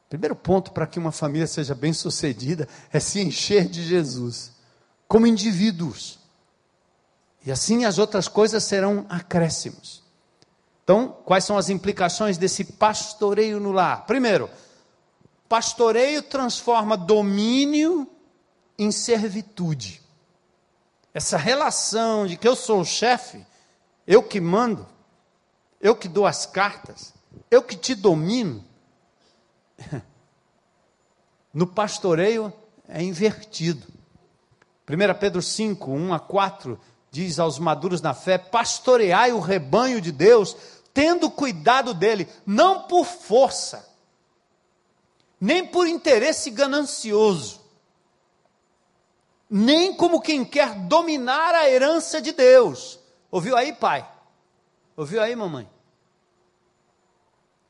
[0.10, 4.52] Primeiro ponto para que uma família seja bem sucedida é se encher de Jesus,
[5.08, 6.21] como indivíduos.
[7.46, 10.04] E assim as outras coisas serão acréscimos.
[10.84, 14.06] Então, quais são as implicações desse pastoreio no lar?
[14.06, 14.50] Primeiro,
[15.48, 18.08] pastoreio transforma domínio
[18.78, 20.02] em servitude.
[21.14, 23.46] Essa relação de que eu sou o chefe,
[24.08, 24.88] eu que mando,
[25.80, 27.14] eu que dou as cartas,
[27.50, 28.64] eu que te domino,
[31.54, 32.52] No pastoreio
[32.88, 33.86] é invertido.
[34.90, 36.80] 1 Pedro 5, 1 a 4
[37.12, 40.56] diz aos maduros na fé: pastoreai o rebanho de Deus,
[40.94, 43.88] tendo cuidado dele, não por força,
[45.40, 47.60] nem por interesse ganancioso,
[49.50, 52.98] nem como quem quer dominar a herança de Deus.
[53.30, 54.10] Ouviu aí, pai?
[54.96, 55.70] Ouviu aí, mamãe?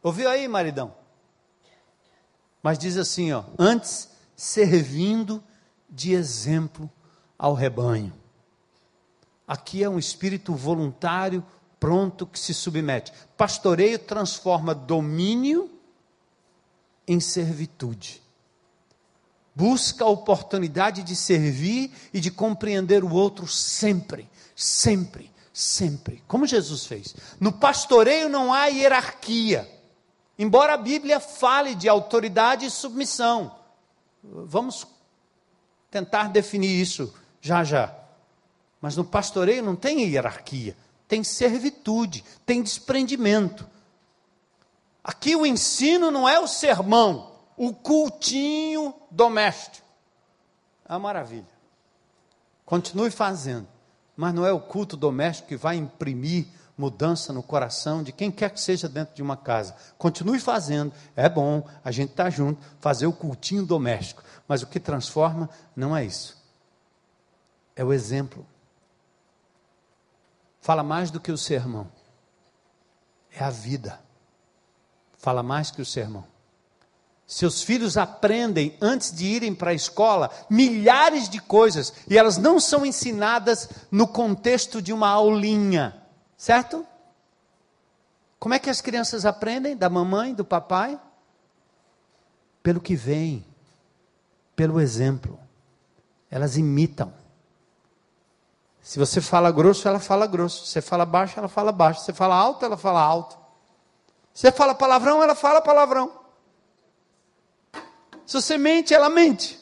[0.04, 0.96] Ouviu aí, maridão?
[2.62, 5.44] Mas diz assim, ó, antes servindo
[5.90, 6.90] de exemplo
[7.38, 8.21] ao rebanho.
[9.52, 11.46] Aqui é um espírito voluntário,
[11.78, 13.12] pronto, que se submete.
[13.36, 15.70] Pastoreio transforma domínio
[17.06, 18.24] em servitude.
[19.54, 26.24] Busca a oportunidade de servir e de compreender o outro sempre, sempre, sempre.
[26.30, 27.14] Como Jesus fez.
[27.38, 29.70] No pastoreio não há hierarquia.
[30.40, 33.54] Embora a Bíblia fale de autoridade e submissão.
[34.24, 34.88] Vamos
[35.90, 38.01] tentar definir isso já já.
[38.82, 40.76] Mas no pastoreio não tem hierarquia,
[41.08, 43.70] tem servitude, tem desprendimento.
[45.04, 49.86] Aqui o ensino não é o sermão, o cultinho doméstico.
[50.88, 51.46] É uma maravilha.
[52.66, 53.68] Continue fazendo,
[54.16, 58.50] mas não é o culto doméstico que vai imprimir mudança no coração de quem quer
[58.50, 59.76] que seja dentro de uma casa.
[59.98, 64.24] Continue fazendo, é bom, a gente está junto, fazer o cultinho doméstico.
[64.48, 66.38] Mas o que transforma não é isso.
[67.76, 68.46] É o exemplo.
[70.62, 71.92] Fala mais do que o sermão.
[73.32, 74.00] É a vida.
[75.18, 76.26] Fala mais que o sermão.
[77.26, 82.60] Seus filhos aprendem, antes de irem para a escola, milhares de coisas, e elas não
[82.60, 85.96] são ensinadas no contexto de uma aulinha.
[86.38, 86.86] Certo?
[88.38, 89.78] Como é que as crianças aprendem?
[89.78, 91.00] Da mamãe, do papai?
[92.62, 93.46] Pelo que vem,
[94.56, 95.40] pelo exemplo.
[96.30, 97.14] Elas imitam.
[98.82, 100.66] Se você fala grosso, ela fala grosso.
[100.66, 102.00] Se você fala baixo, ela fala baixo.
[102.00, 103.38] Se você fala alto, ela fala alto.
[104.34, 106.12] Se você fala palavrão, ela fala palavrão.
[108.26, 109.60] Se você mente, ela mente.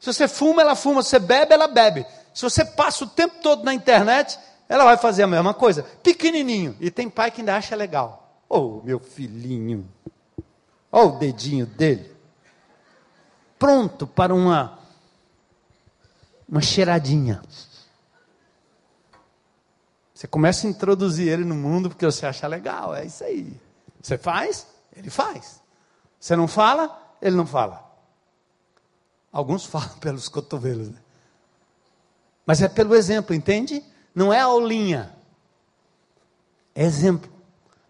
[0.00, 1.02] Se você fuma, ela fuma.
[1.02, 2.06] Se você bebe, ela bebe.
[2.32, 6.76] Se você passa o tempo todo na internet, ela vai fazer a mesma coisa, pequenininho.
[6.80, 8.40] E tem pai que ainda acha legal.
[8.48, 9.88] Oh, meu filhinho.
[10.90, 12.14] Olha o dedinho dele.
[13.58, 14.78] Pronto para uma
[16.48, 17.42] uma cheiradinha.
[20.24, 23.60] Você começa a introduzir ele no mundo porque você acha legal, é isso aí.
[24.00, 24.66] Você faz,
[24.96, 25.60] ele faz.
[26.18, 27.84] Você não fala, ele não fala.
[29.30, 30.98] Alguns falam pelos cotovelos, né?
[32.46, 33.84] Mas é pelo exemplo, entende?
[34.14, 35.14] não é aulinha,
[36.74, 37.30] é exemplo.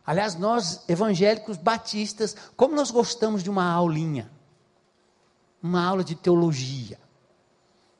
[0.05, 4.29] Aliás, nós evangélicos batistas, como nós gostamos de uma aulinha,
[5.63, 6.99] uma aula de teologia,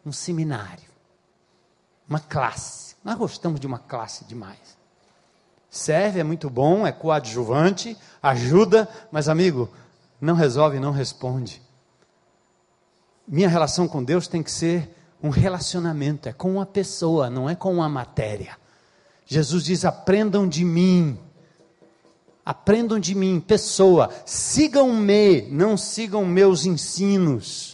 [0.05, 0.91] um seminário,
[2.09, 2.94] uma classe.
[3.05, 4.79] Nós gostamos de uma classe demais.
[5.69, 9.69] Serve, é muito bom, é coadjuvante, ajuda, mas amigo,
[10.21, 11.61] não resolve, não responde.
[13.27, 17.55] Minha relação com Deus tem que ser um relacionamento, é com uma pessoa, não é
[17.55, 18.57] com uma matéria.
[19.27, 21.19] Jesus diz: aprendam de mim.
[22.45, 27.74] Aprendam de mim, pessoa, sigam-me, não sigam meus ensinos.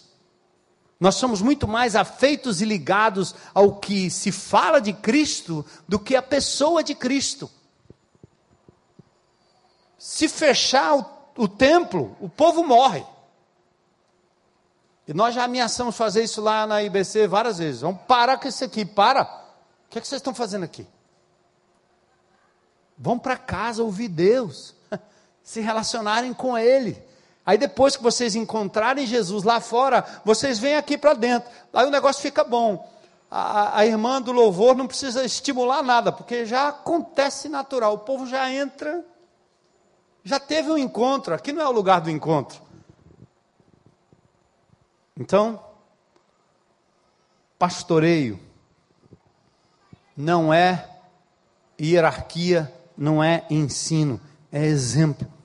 [1.00, 6.14] Nós somos muito mais afeitos e ligados ao que se fala de Cristo do que
[6.14, 7.50] a pessoa de Cristo.
[9.98, 11.06] Se fechar o,
[11.38, 13.02] o templo, o povo morre.
[15.08, 17.80] E nós já ameaçamos fazer isso lá na IBC várias vezes.
[17.80, 19.22] Vamos parar com isso aqui, para.
[19.22, 20.86] O que, é que vocês estão fazendo aqui?
[22.96, 24.74] Vão para casa ouvir Deus,
[25.42, 27.02] se relacionarem com Ele.
[27.44, 31.50] Aí depois que vocês encontrarem Jesus lá fora, vocês vêm aqui para dentro.
[31.72, 32.88] Aí o negócio fica bom.
[33.30, 37.94] A, a, irmã do louvor não precisa estimular nada, porque já acontece natural.
[37.94, 39.04] O povo já entra,
[40.24, 41.34] já teve um encontro.
[41.34, 42.60] Aqui não é o lugar do encontro.
[45.16, 45.62] Então,
[47.58, 48.40] pastoreio
[50.16, 50.88] não é
[51.80, 54.20] hierarquia, não é ensino,
[54.52, 55.39] é exemplo.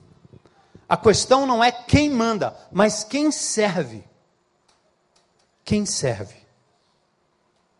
[0.88, 4.04] A questão não é quem manda, mas quem serve.
[5.64, 6.46] Quem serve.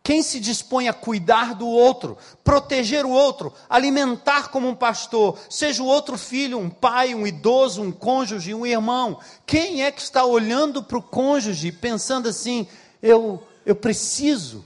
[0.07, 5.83] Quem se dispõe a cuidar do outro, proteger o outro, alimentar como um pastor, seja
[5.83, 9.19] o outro filho, um pai, um idoso, um cônjuge, um irmão.
[9.45, 12.65] Quem é que está olhando para o cônjuge pensando assim:
[13.03, 14.63] eu, eu preciso,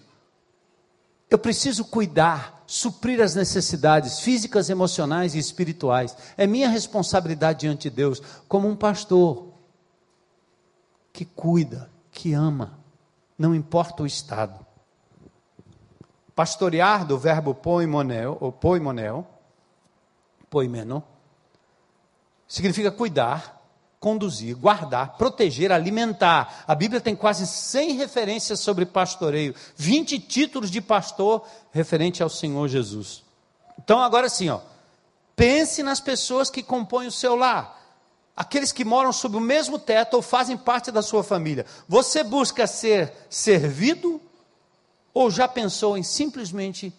[1.27, 6.15] eu preciso cuidar, suprir as necessidades físicas, emocionais e espirituais.
[6.37, 9.51] É minha responsabilidade diante de Deus, como um pastor.
[11.11, 12.79] que cuida, que ama,
[13.37, 14.65] não importa o estado.
[16.33, 19.27] Pastorear do verbo poimonel, ou poimonel,
[20.49, 21.03] poimeno,
[22.47, 23.60] significa cuidar,
[24.01, 26.63] conduzir, guardar, proteger, alimentar.
[26.67, 32.67] A Bíblia tem quase 100 referências sobre pastoreio, 20 títulos de pastor referente ao Senhor
[32.67, 33.23] Jesus.
[33.77, 34.59] Então agora sim, ó,
[35.35, 37.79] pense nas pessoas que compõem o seu lar.
[38.35, 41.63] Aqueles que moram sob o mesmo teto ou fazem parte da sua família.
[41.87, 44.19] Você busca ser servido
[45.13, 46.91] ou já pensou em simplesmente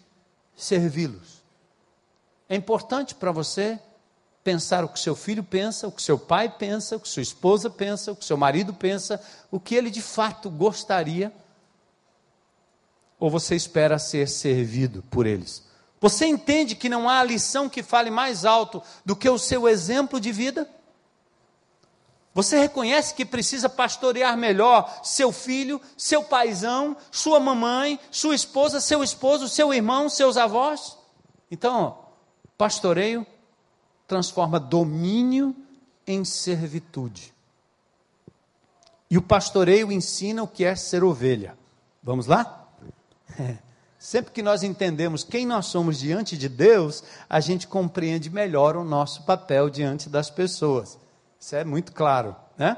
[0.55, 1.43] servi-los?
[2.47, 3.77] É importante para você
[4.43, 7.69] pensar o que seu filho pensa, o que seu pai pensa, o que sua esposa
[7.69, 11.33] pensa, o que seu marido pensa, o que ele de fato gostaria,
[13.19, 15.63] ou você espera ser servido por eles?
[16.01, 20.19] Você entende que não há lição que fale mais alto do que o seu exemplo
[20.19, 20.69] de vida?
[22.33, 29.01] Você reconhece que precisa pastorear melhor seu filho, seu paizão, sua mamãe, sua esposa, seu
[29.03, 30.97] esposo, seu irmão, seus avós?
[31.49, 31.99] Então,
[32.57, 33.25] pastoreio
[34.13, 35.55] transforma domínio
[36.05, 37.33] em servitude.
[39.09, 41.57] E o pastoreio ensina o que é ser ovelha.
[42.03, 42.67] Vamos lá?
[43.39, 43.57] É.
[43.97, 48.83] Sempre que nós entendemos quem nós somos diante de Deus, a gente compreende melhor o
[48.83, 50.99] nosso papel diante das pessoas.
[51.39, 52.77] Isso é muito claro, né?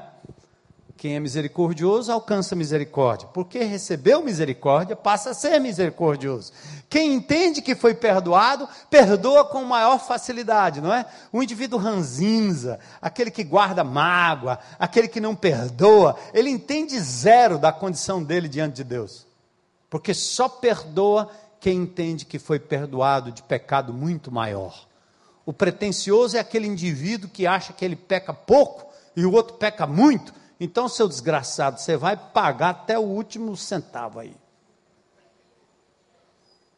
[0.96, 3.28] Quem é misericordioso alcança misericórdia.
[3.28, 6.52] Porque recebeu misericórdia, passa a ser misericordioso.
[6.88, 11.04] Quem entende que foi perdoado, perdoa com maior facilidade, não é?
[11.30, 17.72] O indivíduo ranzinza, aquele que guarda mágoa, aquele que não perdoa, ele entende zero da
[17.72, 19.26] condição dele diante de Deus.
[19.90, 21.28] Porque só perdoa
[21.60, 24.86] quem entende que foi perdoado de pecado muito maior.
[25.44, 29.86] O pretensioso é aquele indivíduo que acha que ele peca pouco e o outro peca
[29.86, 34.34] muito então, seu desgraçado, você vai pagar até o último centavo aí.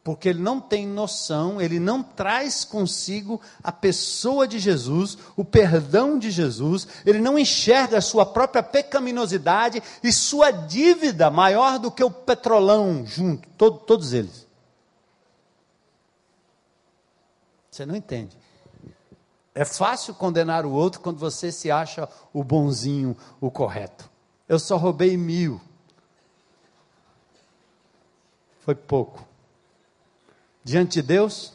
[0.03, 6.18] Porque ele não tem noção, ele não traz consigo a pessoa de Jesus, o perdão
[6.18, 12.03] de Jesus, ele não enxerga a sua própria pecaminosidade e sua dívida maior do que
[12.03, 14.47] o petrolão junto, todo, todos eles.
[17.70, 18.38] Você não entende.
[19.59, 24.09] É fácil condenar o outro quando você se acha o bonzinho, o correto.
[24.49, 25.61] Eu só roubei mil.
[28.61, 29.27] Foi pouco.
[30.63, 31.55] Diante de Deus,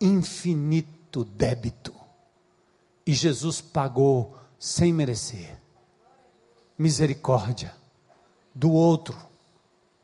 [0.00, 1.94] infinito débito.
[3.06, 5.60] E Jesus pagou sem merecer.
[6.78, 7.76] Misericórdia
[8.54, 9.14] do outro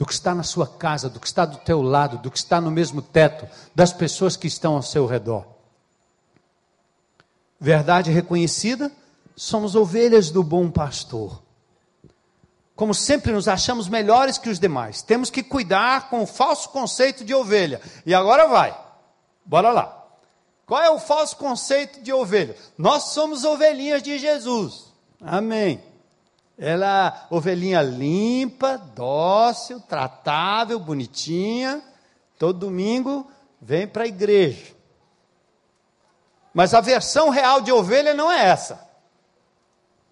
[0.01, 2.59] do que está na sua casa, do que está do teu lado, do que está
[2.59, 5.45] no mesmo teto, das pessoas que estão ao seu redor.
[7.61, 8.91] Verdade reconhecida,
[9.37, 11.43] somos ovelhas do bom pastor.
[12.75, 17.23] Como sempre nos achamos melhores que os demais, temos que cuidar com o falso conceito
[17.23, 17.79] de ovelha.
[18.07, 18.75] E agora vai,
[19.45, 20.03] bora lá.
[20.65, 22.57] Qual é o falso conceito de ovelha?
[22.79, 24.95] Nós somos ovelhinhas de Jesus.
[25.21, 25.79] Amém.
[26.63, 31.83] Ela, ovelhinha limpa, dócil, tratável, bonitinha.
[32.39, 33.27] Todo domingo
[33.59, 34.77] vem para a igreja.
[36.53, 38.87] Mas a versão real de ovelha não é essa.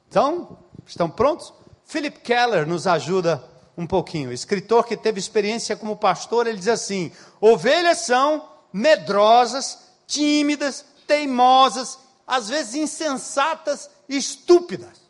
[0.09, 1.53] Então, estão prontos?
[1.85, 3.45] Philip Keller nos ajuda
[3.77, 4.33] um pouquinho.
[4.33, 12.49] Escritor que teve experiência como pastor, ele diz assim: ovelhas são medrosas, tímidas, teimosas, às
[12.49, 15.08] vezes insensatas e estúpidas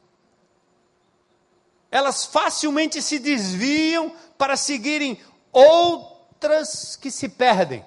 [1.90, 5.20] elas facilmente se desviam para seguirem
[5.52, 7.84] outras que se perdem.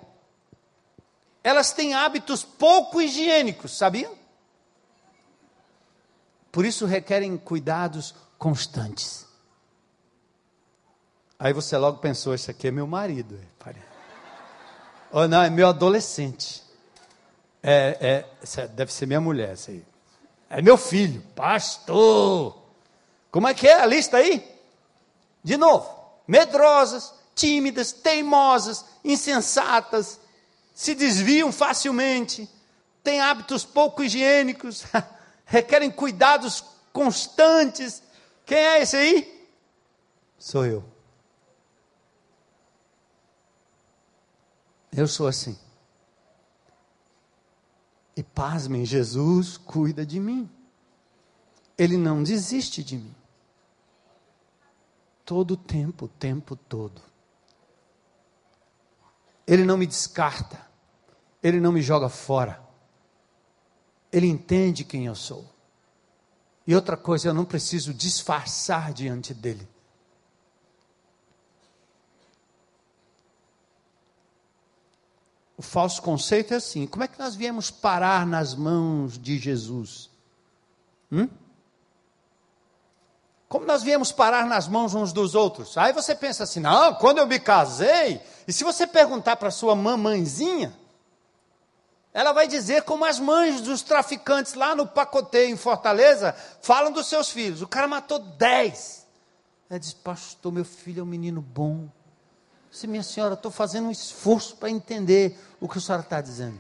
[1.43, 4.16] Elas têm hábitos pouco higiênicos, sabiam?
[6.52, 9.26] Por isso requerem cuidados constantes.
[11.39, 13.39] Aí você logo pensou: esse aqui é meu marido.
[15.12, 16.64] Ou não, é meu adolescente.
[17.64, 18.26] É,
[18.58, 19.86] é, deve ser minha mulher, essa aí.
[20.49, 22.61] É meu filho, pastor.
[23.32, 24.45] Como é que é a lista aí?
[25.41, 25.89] De novo,
[26.27, 30.19] medrosas, tímidas, teimosas, insensatas,
[30.75, 32.47] se desviam facilmente,
[33.01, 34.84] têm hábitos pouco higiênicos,
[35.45, 38.03] requerem cuidados constantes.
[38.45, 39.47] Quem é esse aí?
[40.38, 40.84] Sou eu.
[44.91, 45.57] Eu sou assim.
[48.13, 50.49] E pasmem, Jesus cuida de mim.
[51.77, 53.20] Ele não desiste de mim
[55.32, 57.01] todo o tempo, o tempo todo.
[59.47, 60.61] Ele não me descarta,
[61.41, 62.61] ele não me joga fora.
[64.11, 65.49] Ele entende quem eu sou.
[66.67, 69.65] E outra coisa, eu não preciso disfarçar diante dele.
[75.55, 80.09] O falso conceito é assim: como é que nós viemos parar nas mãos de Jesus?
[81.09, 81.29] Hum?
[83.52, 85.78] Como nós viemos parar nas mãos uns dos outros?
[85.78, 89.76] Aí você pensa assim: não, quando eu me casei, e se você perguntar para sua
[89.76, 90.74] mamãezinha,
[92.14, 97.08] ela vai dizer como as mães dos traficantes lá no pacoteio em Fortaleza falam dos
[97.08, 97.62] seus filhos.
[97.62, 99.06] O cara matou dez.
[99.70, 101.89] Ela diz, pastor, meu filho é um menino bom.
[102.72, 106.58] Se minha senhora, estou fazendo um esforço para entender o que a senhora está dizendo.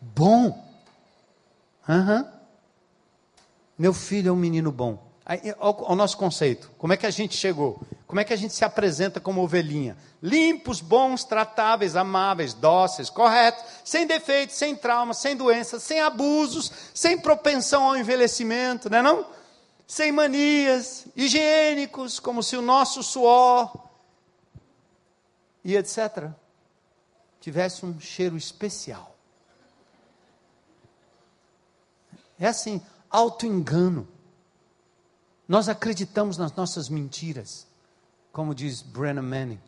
[0.00, 0.71] Bom.
[1.88, 2.24] Uhum.
[3.78, 5.12] Meu filho é um menino bom.
[5.24, 7.80] Aí, ao, ao nosso conceito, como é que a gente chegou?
[8.06, 9.96] Como é que a gente se apresenta como ovelhinha?
[10.22, 17.18] Limpos, bons, tratáveis, amáveis, dóceis, corretos, sem defeitos, sem traumas, sem doenças, sem abusos, sem
[17.18, 19.26] propensão ao envelhecimento, não é não?
[19.86, 23.72] Sem manias, higiênicos, como se o nosso suor
[25.64, 26.30] e etc.
[27.40, 29.11] tivesse um cheiro especial.
[32.42, 34.08] É assim, auto-engano.
[35.46, 37.68] Nós acreditamos nas nossas mentiras,
[38.32, 39.60] como diz Brennan Manning.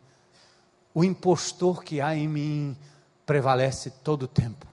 [0.93, 2.77] O impostor que há em mim
[3.25, 4.67] prevalece todo o tempo.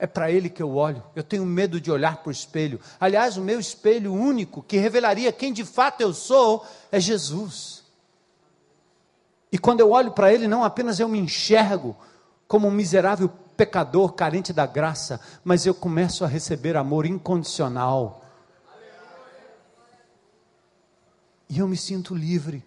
[0.00, 1.00] É para ele que eu olho.
[1.14, 2.80] Eu tenho medo de olhar para o espelho.
[2.98, 7.84] Aliás, o meu espelho único que revelaria quem de fato eu sou é Jesus.
[9.52, 11.96] E quando eu olho para ele, não apenas eu me enxergo
[12.48, 18.24] como um miserável pecador carente da graça, mas eu começo a receber amor incondicional
[21.48, 22.62] E eu me sinto livre.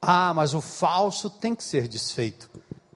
[0.00, 2.50] Ah, mas o falso tem que ser desfeito.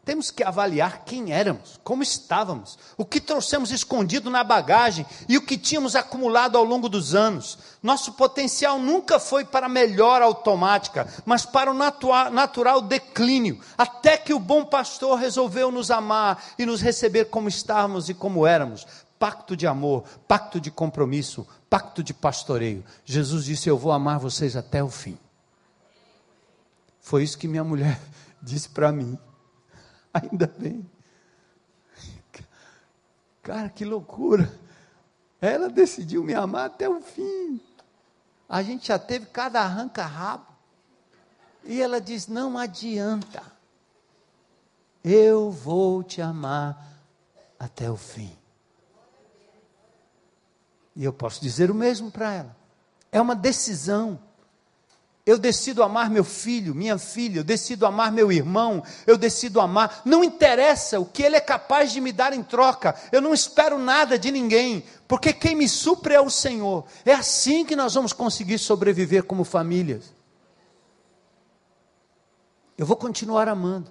[0.07, 5.45] Temos que avaliar quem éramos, como estávamos, o que trouxemos escondido na bagagem e o
[5.45, 7.59] que tínhamos acumulado ao longo dos anos.
[7.83, 14.39] Nosso potencial nunca foi para melhora automática, mas para o natural declínio, até que o
[14.39, 18.87] bom pastor resolveu nos amar e nos receber como estávamos e como éramos,
[19.19, 22.85] pacto de amor, pacto de compromisso, pacto de pastoreio.
[23.05, 25.19] Jesus disse: Eu vou amar vocês até o fim.
[27.01, 28.01] Foi isso que minha mulher
[28.41, 29.19] disse para mim.
[30.23, 30.89] Ainda bem.
[33.43, 34.53] Cara, que loucura.
[35.41, 37.61] Ela decidiu me amar até o fim.
[38.49, 40.47] A gente já teve cada arranca-rabo.
[41.65, 43.43] E ela diz: Não adianta.
[45.05, 46.99] Eu vou te amar
[47.59, 48.37] até o fim.
[50.97, 52.57] E eu posso dizer o mesmo para ela.
[53.13, 54.19] É uma decisão.
[55.27, 60.03] Eu decido amar meu filho, minha filha, eu decido amar meu irmão, eu decido amar.
[60.05, 63.77] Não interessa o que ele é capaz de me dar em troca, eu não espero
[63.77, 66.87] nada de ninguém, porque quem me supre é o Senhor.
[67.05, 70.15] É assim que nós vamos conseguir sobreviver como famílias.
[72.79, 73.91] Eu vou continuar amando,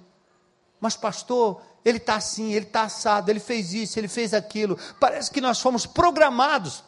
[0.79, 4.77] mas, pastor, ele está assim, ele está assado, ele fez isso, ele fez aquilo.
[5.01, 6.81] Parece que nós fomos programados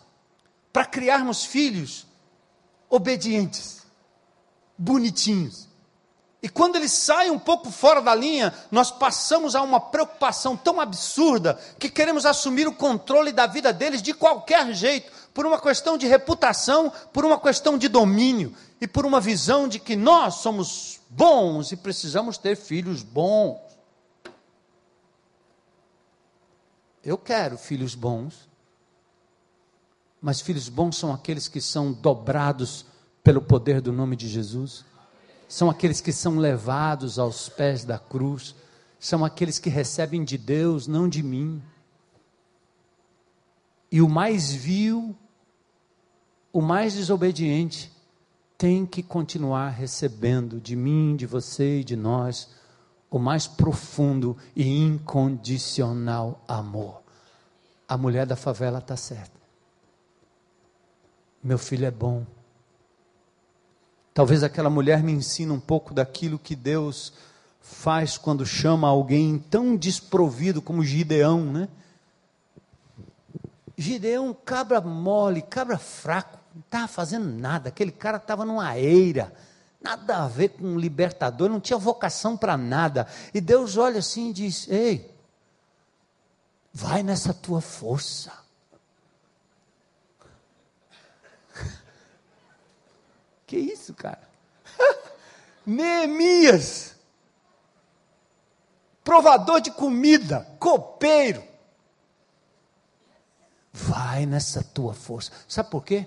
[0.71, 2.07] para criarmos filhos
[2.89, 3.85] obedientes,
[4.77, 5.67] bonitinhos.
[6.41, 10.79] E quando eles saem um pouco fora da linha, nós passamos a uma preocupação tão
[10.79, 15.97] absurda que queremos assumir o controle da vida deles de qualquer jeito, por uma questão
[15.97, 20.99] de reputação, por uma questão de domínio e por uma visão de que nós somos
[21.09, 23.59] bons e precisamos ter filhos bons.
[27.03, 28.47] Eu quero filhos bons,
[30.21, 32.85] mas filhos bons são aqueles que são dobrados
[33.27, 34.85] pelo poder do nome de Jesus.
[35.49, 38.55] São aqueles que são levados aos pés da cruz.
[38.97, 41.61] São aqueles que recebem de Deus, não de mim.
[43.91, 45.13] E o mais vil,
[46.53, 47.91] o mais desobediente,
[48.57, 52.55] tem que continuar recebendo de mim, de você e de nós
[53.11, 57.01] o mais profundo e incondicional amor.
[57.89, 59.37] A mulher da favela está certa.
[61.43, 62.36] Meu filho é bom.
[64.17, 67.13] Talvez aquela mulher me ensine um pouco daquilo que Deus
[67.61, 71.69] faz quando chama alguém tão desprovido como Gideão, né?
[73.77, 77.69] Gideão, cabra mole, cabra fraco, não estava fazendo nada.
[77.69, 79.31] Aquele cara estava numa eira,
[79.79, 83.05] nada a ver com um libertador, não tinha vocação para nada.
[83.35, 85.15] E Deus olha assim e diz: Ei,
[86.73, 88.46] vai nessa tua força.
[93.47, 94.21] Que isso, cara?
[95.65, 96.95] Neemias.
[99.03, 101.41] provador de comida, copeiro.
[103.71, 105.31] Vai nessa tua força.
[105.47, 106.05] Sabe por quê?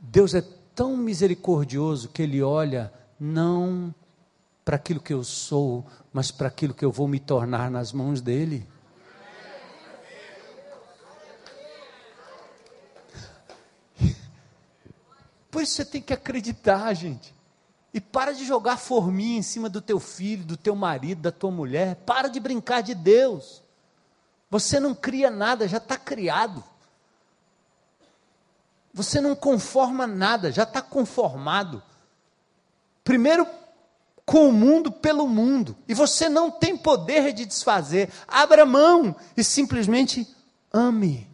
[0.00, 0.42] Deus é
[0.74, 3.94] tão misericordioso que Ele olha não
[4.64, 8.20] para aquilo que eu sou, mas para aquilo que eu vou me tornar nas mãos
[8.20, 8.66] dEle.
[15.56, 17.34] Por isso você tem que acreditar, gente.
[17.94, 21.50] E para de jogar forminha em cima do teu filho, do teu marido, da tua
[21.50, 21.94] mulher.
[22.04, 23.62] Para de brincar de Deus.
[24.50, 26.62] Você não cria nada, já está criado.
[28.92, 31.82] Você não conforma nada, já está conformado.
[33.02, 33.48] Primeiro
[34.26, 35.74] com o mundo pelo mundo.
[35.88, 38.12] E você não tem poder de desfazer.
[38.28, 40.28] Abra mão e simplesmente
[40.70, 41.26] ame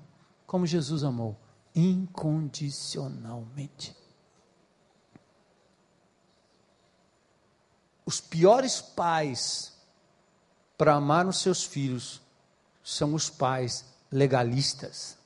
[0.46, 1.36] como Jesus amou,
[1.74, 4.00] incondicionalmente.
[8.12, 9.72] Os piores pais
[10.76, 12.20] para amar os seus filhos
[12.84, 15.16] são os pais legalistas,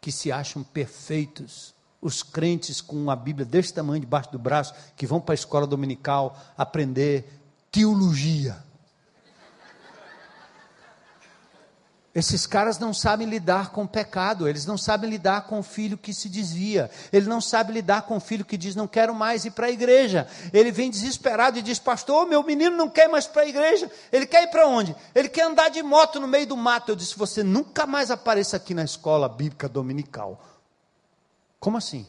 [0.00, 5.04] que se acham perfeitos, os crentes com uma Bíblia desse tamanho debaixo do braço, que
[5.04, 7.28] vão para a escola dominical aprender
[7.72, 8.64] teologia.
[12.16, 15.98] Esses caras não sabem lidar com o pecado, eles não sabem lidar com o filho
[15.98, 19.44] que se desvia, ele não sabe lidar com o filho que diz: Não quero mais
[19.44, 20.26] ir para a igreja.
[20.50, 23.90] Ele vem desesperado e diz: Pastor, meu menino não quer mais para a igreja.
[24.10, 24.96] Ele quer ir para onde?
[25.14, 26.90] Ele quer andar de moto no meio do mato.
[26.90, 30.42] Eu disse: Você nunca mais apareça aqui na escola bíblica dominical.
[31.60, 32.06] Como assim?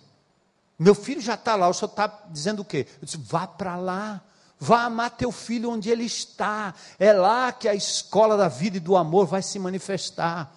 [0.79, 2.87] Meu filho já está lá, o senhor está dizendo o quê?
[3.01, 4.23] Eu disse: Vá para lá.
[4.59, 6.73] Vá amar teu filho onde ele está.
[6.97, 10.51] É lá que a escola da vida e do amor vai se manifestar.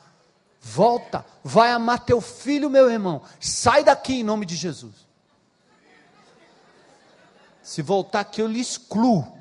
[0.60, 3.22] Volta, vai amar teu filho, meu irmão.
[3.38, 4.94] Sai daqui em nome de Jesus.
[7.62, 9.38] Se voltar aqui, eu lhe excluo.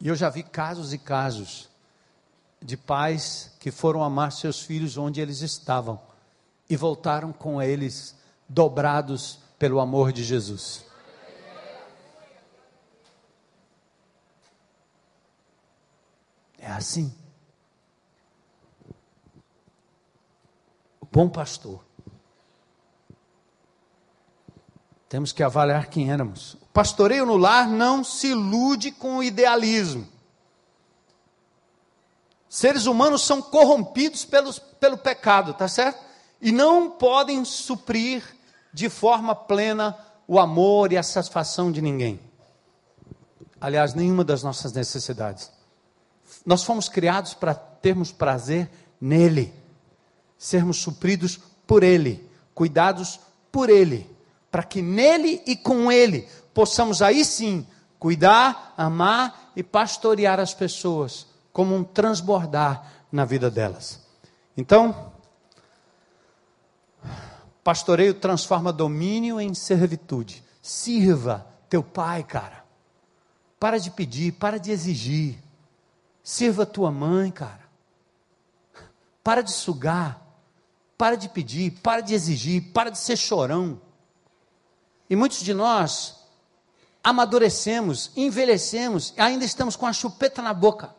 [0.00, 1.68] E eu já vi casos e casos
[2.60, 6.00] de pais que foram amar seus filhos onde eles estavam
[6.68, 8.14] e voltaram com eles
[8.48, 10.84] dobrados pelo amor de Jesus.
[16.64, 17.14] É assim.
[20.98, 21.84] O bom pastor.
[25.10, 26.54] Temos que avaliar quem éramos.
[26.54, 30.08] O pastoreio no lar não se ilude com o idealismo.
[32.48, 36.02] Seres humanos são corrompidos pelos, pelo pecado, tá certo?
[36.40, 38.24] E não podem suprir
[38.72, 39.94] de forma plena
[40.26, 42.18] o amor e a satisfação de ninguém.
[43.60, 45.52] Aliás, nenhuma das nossas necessidades.
[46.44, 48.70] Nós fomos criados para termos prazer
[49.00, 49.52] nele,
[50.36, 53.20] sermos supridos por ele, cuidados
[53.50, 54.10] por ele,
[54.50, 57.66] para que nele e com ele possamos aí sim
[57.98, 64.00] cuidar, amar e pastorear as pessoas, como um transbordar na vida delas.
[64.56, 65.12] Então,
[67.62, 70.44] pastoreio transforma domínio em servitude.
[70.60, 72.64] Sirva teu pai, cara.
[73.58, 75.38] Para de pedir, para de exigir.
[76.24, 77.68] Sirva tua mãe, cara.
[79.22, 80.20] Para de sugar.
[80.98, 81.70] Para de pedir.
[81.80, 82.72] Para de exigir.
[82.72, 83.80] Para de ser chorão.
[85.08, 86.24] E muitos de nós
[87.04, 90.94] amadurecemos, envelhecemos, e ainda estamos com a chupeta na boca,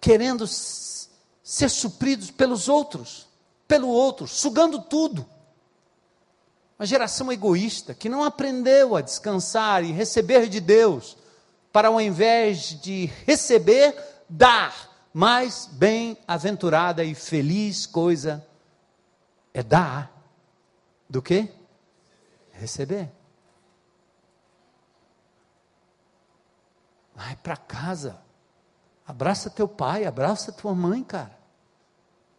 [0.00, 3.26] querendo ser supridos pelos outros,
[3.66, 5.26] pelo outro, sugando tudo.
[6.78, 11.16] Uma geração egoísta que não aprendeu a descansar e receber de Deus,
[11.72, 13.96] para ao invés de receber,
[14.28, 14.90] dar.
[15.14, 18.46] Mais bem-aventurada e feliz coisa
[19.52, 20.10] é dar
[21.06, 21.52] do que
[22.52, 23.10] receber.
[27.14, 28.18] Vai para casa.
[29.06, 31.38] Abraça teu pai, abraça tua mãe, cara.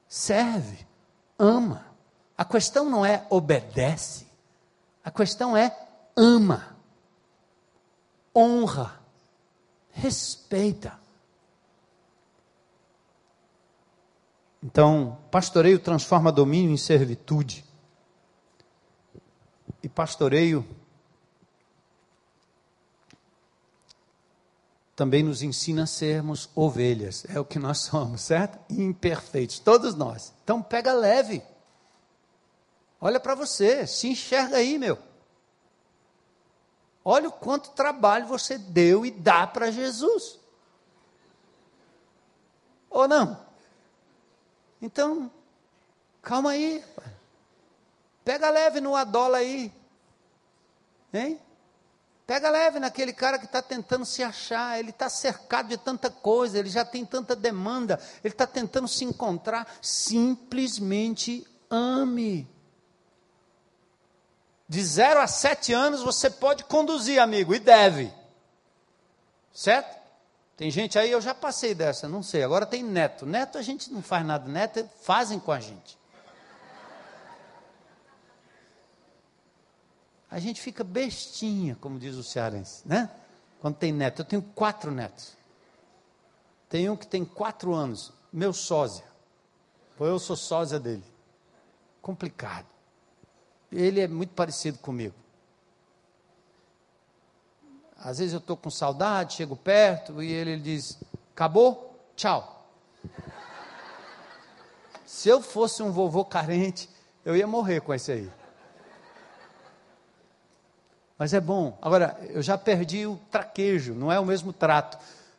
[0.07, 0.87] Serve,
[1.37, 1.85] ama.
[2.35, 4.25] A questão não é obedece.
[5.03, 5.77] A questão é
[6.17, 6.75] ama.
[8.35, 9.02] Honra
[9.93, 10.99] respeita.
[14.61, 17.63] Então, pastoreio transforma domínio em servitude.
[19.81, 20.65] E pastoreio
[24.95, 27.25] também nos ensina a sermos ovelhas.
[27.29, 28.59] É o que nós somos, certo?
[28.71, 30.33] Imperfeitos, todos nós.
[30.43, 31.43] Então, pega leve.
[33.01, 34.97] Olha para você, se enxerga aí, meu.
[37.05, 40.39] Olha o quanto trabalho você deu e dá para Jesus.
[42.89, 43.39] Ou não?
[44.81, 45.31] Então,
[46.21, 46.83] calma aí.
[48.23, 49.73] Pega leve no adola aí.
[51.13, 51.39] Hein?
[52.25, 56.57] Pega leve naquele cara que está tentando se achar, ele está cercado de tanta coisa,
[56.57, 59.67] ele já tem tanta demanda, ele está tentando se encontrar.
[59.81, 62.47] Simplesmente ame.
[64.67, 68.11] De zero a sete anos você pode conduzir, amigo, e deve.
[69.53, 70.01] Certo?
[70.55, 72.43] Tem gente aí, eu já passei dessa, não sei.
[72.43, 73.25] Agora tem neto.
[73.25, 75.97] Neto a gente não faz nada, neto fazem com a gente.
[80.33, 83.07] a gente fica bestinha, como diz o cearense, né?
[83.61, 84.23] Quando tem neto.
[84.23, 85.37] Eu tenho quatro netos.
[86.67, 89.05] Tem um que tem quatro anos, meu sósia.
[89.95, 91.03] Pois eu sou sósia dele.
[92.01, 92.65] Complicado.
[93.73, 95.15] Ele é muito parecido comigo.
[97.97, 100.99] Às vezes eu estou com saudade, chego perto e ele, ele diz:
[101.33, 101.97] Acabou?
[102.15, 102.67] Tchau.
[105.05, 106.89] Se eu fosse um vovô carente,
[107.23, 108.31] eu ia morrer com esse aí.
[111.17, 111.77] Mas é bom.
[111.81, 114.97] Agora, eu já perdi o traquejo, não é o mesmo trato.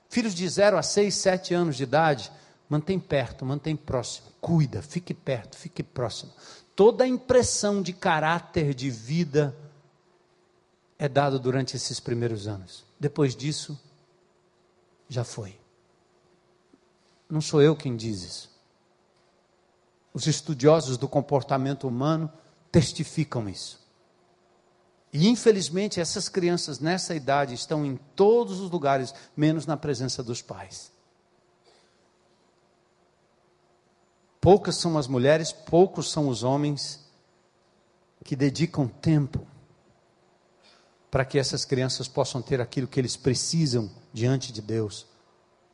[0.09, 2.33] Filhos de 0 a 6, 7 anos de idade,
[2.69, 4.29] mantém perto, mantém próximo.
[4.41, 6.33] Cuida, fique perto, fique próximo.
[6.75, 9.57] Toda a impressão de caráter, de vida,
[10.99, 12.85] é dado durante esses primeiros anos.
[12.99, 13.79] Depois disso,
[15.09, 15.59] já foi.
[17.29, 18.51] Não sou eu quem diz isso.
[20.13, 22.33] Os estudiosos do comportamento humano
[22.71, 23.85] testificam isso.
[25.13, 30.43] E infelizmente essas crianças nessa idade estão em todos os lugares, menos na presença dos
[30.43, 30.94] pais.
[34.45, 37.01] Poucas são as mulheres, poucos são os homens
[38.23, 39.47] que dedicam tempo
[41.11, 45.07] para que essas crianças possam ter aquilo que eles precisam diante de Deus,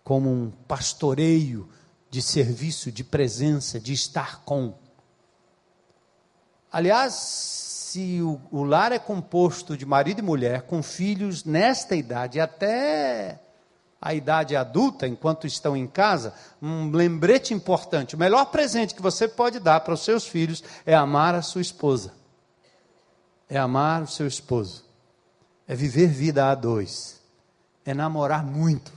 [0.04, 1.68] como um pastoreio
[2.08, 4.72] de serviço, de presença, de estar com.
[6.70, 12.38] Aliás, se o, o lar é composto de marido e mulher com filhos nesta idade
[12.38, 13.40] até
[14.00, 16.32] a idade adulta, enquanto estão em casa,
[16.62, 20.94] um lembrete importante: o melhor presente que você pode dar para os seus filhos é
[20.94, 22.12] amar a sua esposa,
[23.48, 24.84] é amar o seu esposo,
[25.68, 27.20] é viver vida a dois,
[27.84, 28.92] é namorar muito.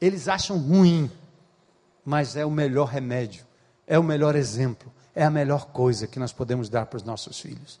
[0.00, 1.10] Eles acham ruim,
[2.04, 3.44] mas é o melhor remédio,
[3.86, 7.40] é o melhor exemplo, é a melhor coisa que nós podemos dar para os nossos
[7.40, 7.80] filhos.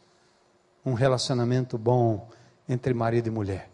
[0.84, 2.28] Um relacionamento bom
[2.68, 3.70] entre marido e mulher,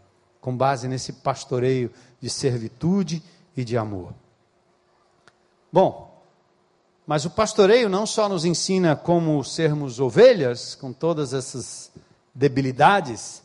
[0.48, 3.22] com base nesse pastoreio de servitude
[3.54, 4.14] e de amor.
[5.70, 6.24] Bom,
[7.06, 11.92] mas o pastoreio não só nos ensina como sermos ovelhas, com todas essas
[12.34, 13.42] debilidades,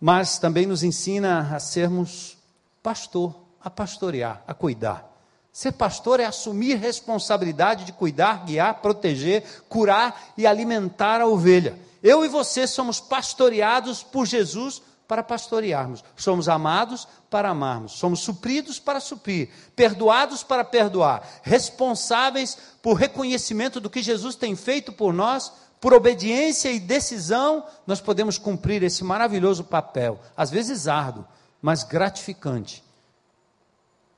[0.00, 2.38] mas também nos ensina a sermos
[2.80, 5.12] pastor, a pastorear, a cuidar.
[5.52, 11.76] Ser pastor é assumir responsabilidade de cuidar, guiar, proteger, curar e alimentar a ovelha.
[12.00, 16.04] Eu e você somos pastoreados por Jesus para pastorearmos.
[16.14, 17.92] Somos amados para amarmos.
[17.92, 19.48] Somos supridos para suprir.
[19.74, 21.26] Perdoados para perdoar.
[21.42, 25.50] Responsáveis por reconhecimento do que Jesus tem feito por nós.
[25.80, 30.20] Por obediência e decisão, nós podemos cumprir esse maravilhoso papel.
[30.36, 31.24] Às vezes árduo,
[31.62, 32.84] mas gratificante.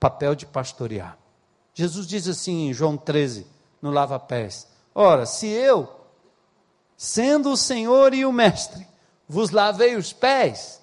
[0.00, 1.16] Papel de pastorear.
[1.72, 3.46] Jesus diz assim em João 13,
[3.80, 6.00] no lava-pés: Ora, se eu
[6.96, 8.86] sendo o Senhor e o Mestre,
[9.30, 10.79] vos lavei os pés,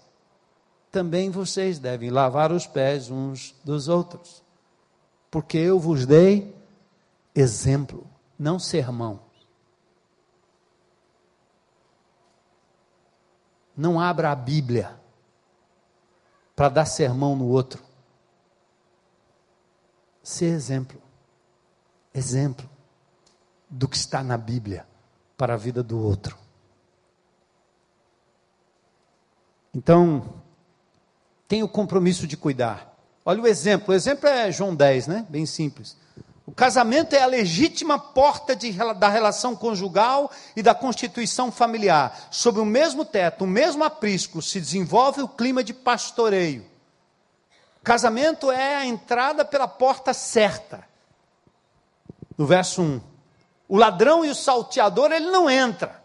[0.92, 4.44] também vocês devem lavar os pés uns dos outros,
[5.30, 6.56] porque eu vos dei
[7.36, 8.08] exemplo,
[8.38, 9.20] não sermão.
[13.76, 15.00] Não abra a Bíblia
[16.56, 17.84] para dar sermão no outro.
[20.24, 21.00] Ser exemplo.
[22.12, 22.68] Exemplo
[23.70, 24.88] do que está na Bíblia
[25.38, 26.38] para a vida do outro.
[29.74, 30.42] Então,
[31.48, 32.94] tem o compromisso de cuidar.
[33.26, 35.26] Olha o exemplo, o exemplo é João 10, né?
[35.30, 35.96] Bem simples.
[36.46, 42.30] O casamento é a legítima porta de, da relação conjugal e da constituição familiar.
[42.32, 46.66] Sob o mesmo teto, o mesmo aprisco, se desenvolve o clima de pastoreio.
[47.82, 50.88] O casamento é a entrada pela porta certa.
[52.38, 53.02] No verso 1.
[53.68, 56.02] O ladrão e o salteador, ele não entra.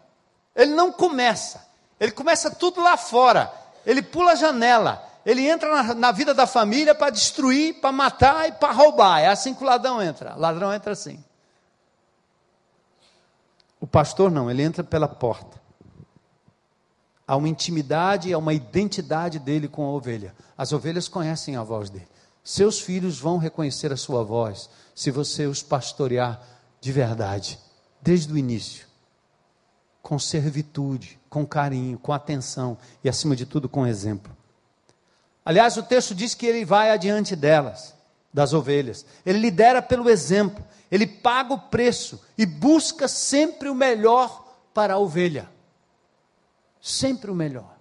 [0.53, 1.65] Ele não começa.
[1.97, 3.49] Ele começa tudo lá fora.
[3.85, 5.12] Ele pula a janela.
[5.25, 9.19] Ele entra na, na vida da família para destruir, para matar e para roubar.
[9.19, 10.35] É assim que o ladrão entra.
[10.35, 11.23] O ladrão entra assim.
[13.79, 15.61] O pastor não, ele entra pela porta.
[17.25, 20.35] Há uma intimidade, há uma identidade dele com a ovelha.
[20.57, 22.07] As ovelhas conhecem a voz dele.
[22.43, 26.41] Seus filhos vão reconhecer a sua voz se você os pastorear
[26.81, 27.57] de verdade,
[28.01, 28.85] desde o início.
[30.01, 34.35] com servitude, com carinho, com atenção e, acima de tudo, com exemplo.
[35.45, 37.93] Aliás, o texto diz que ele vai adiante delas,
[38.33, 39.05] das ovelhas.
[39.25, 44.97] Ele lidera pelo exemplo, ele paga o preço e busca sempre o melhor para a
[44.97, 45.49] ovelha.
[46.81, 47.73] Sempre o melhor.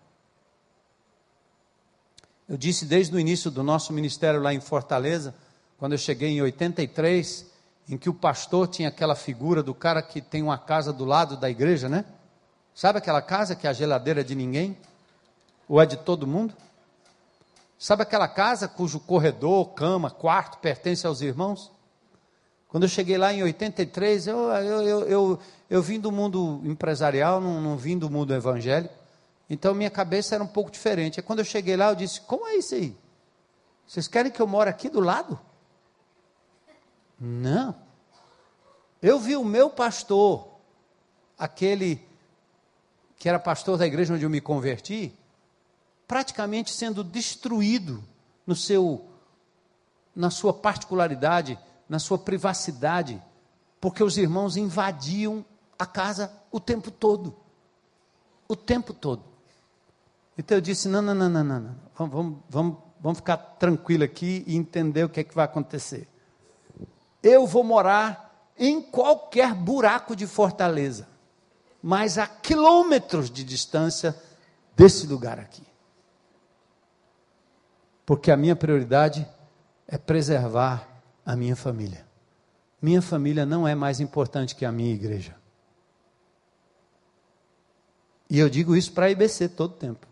[2.49, 5.35] Eu disse desde o início do nosso ministério lá em Fortaleza,
[5.79, 7.47] quando eu cheguei em 83,
[7.89, 11.37] em que o pastor tinha aquela figura do cara que tem uma casa do lado
[11.37, 12.05] da igreja, né?
[12.75, 14.77] Sabe aquela casa que é a geladeira de ninguém?
[15.69, 16.55] Ou é de todo mundo?
[17.83, 21.69] Sabe aquela casa cujo corredor, cama, quarto pertence aos irmãos?
[22.69, 27.41] Quando eu cheguei lá em 83, eu, eu, eu, eu, eu vim do mundo empresarial,
[27.41, 28.95] não, não vim do mundo evangélico.
[29.51, 31.19] Então minha cabeça era um pouco diferente.
[31.19, 32.97] E quando eu cheguei lá, eu disse: Como é isso aí?
[33.85, 35.37] Vocês querem que eu moro aqui do lado?
[37.19, 37.75] Não.
[39.03, 40.47] Eu vi o meu pastor,
[41.37, 42.01] aquele
[43.19, 45.13] que era pastor da igreja onde eu me converti,
[46.13, 48.05] praticamente sendo destruído
[48.47, 49.07] no seu
[50.15, 51.59] na sua particularidade,
[51.89, 53.19] na sua privacidade,
[53.81, 55.43] porque os irmãos invadiam
[55.79, 57.35] a casa o tempo todo.
[58.47, 59.23] O tempo todo.
[60.37, 61.77] Então eu disse: não, não, não, não, não, não.
[61.97, 66.07] Vamos, vamos, vamos, vamos ficar tranquilo aqui e entender o que é que vai acontecer.
[67.23, 71.09] Eu vou morar em qualquer buraco de fortaleza,
[71.83, 74.15] mas a quilômetros de distância
[74.77, 75.72] desse lugar aqui
[78.13, 79.27] porque a minha prioridade
[79.89, 80.87] é preservar
[81.25, 82.07] a minha família.
[82.79, 85.35] Minha família não é mais importante que a minha igreja.
[88.29, 90.07] E eu digo isso para a IBC todo tempo.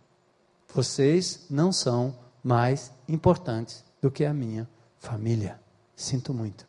[0.72, 4.66] Vocês não são mais importantes do que a minha
[4.98, 5.60] família.
[5.94, 6.66] Sinto muito.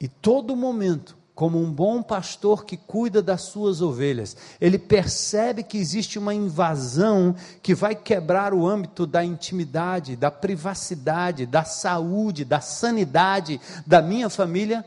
[0.00, 5.76] E todo momento como um bom pastor que cuida das suas ovelhas, ele percebe que
[5.76, 12.62] existe uma invasão que vai quebrar o âmbito da intimidade, da privacidade, da saúde, da
[12.62, 14.82] sanidade da minha família,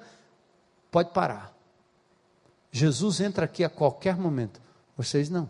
[0.89, 1.53] pode parar.
[2.71, 4.59] Jesus entra aqui a qualquer momento,
[4.97, 5.47] vocês não.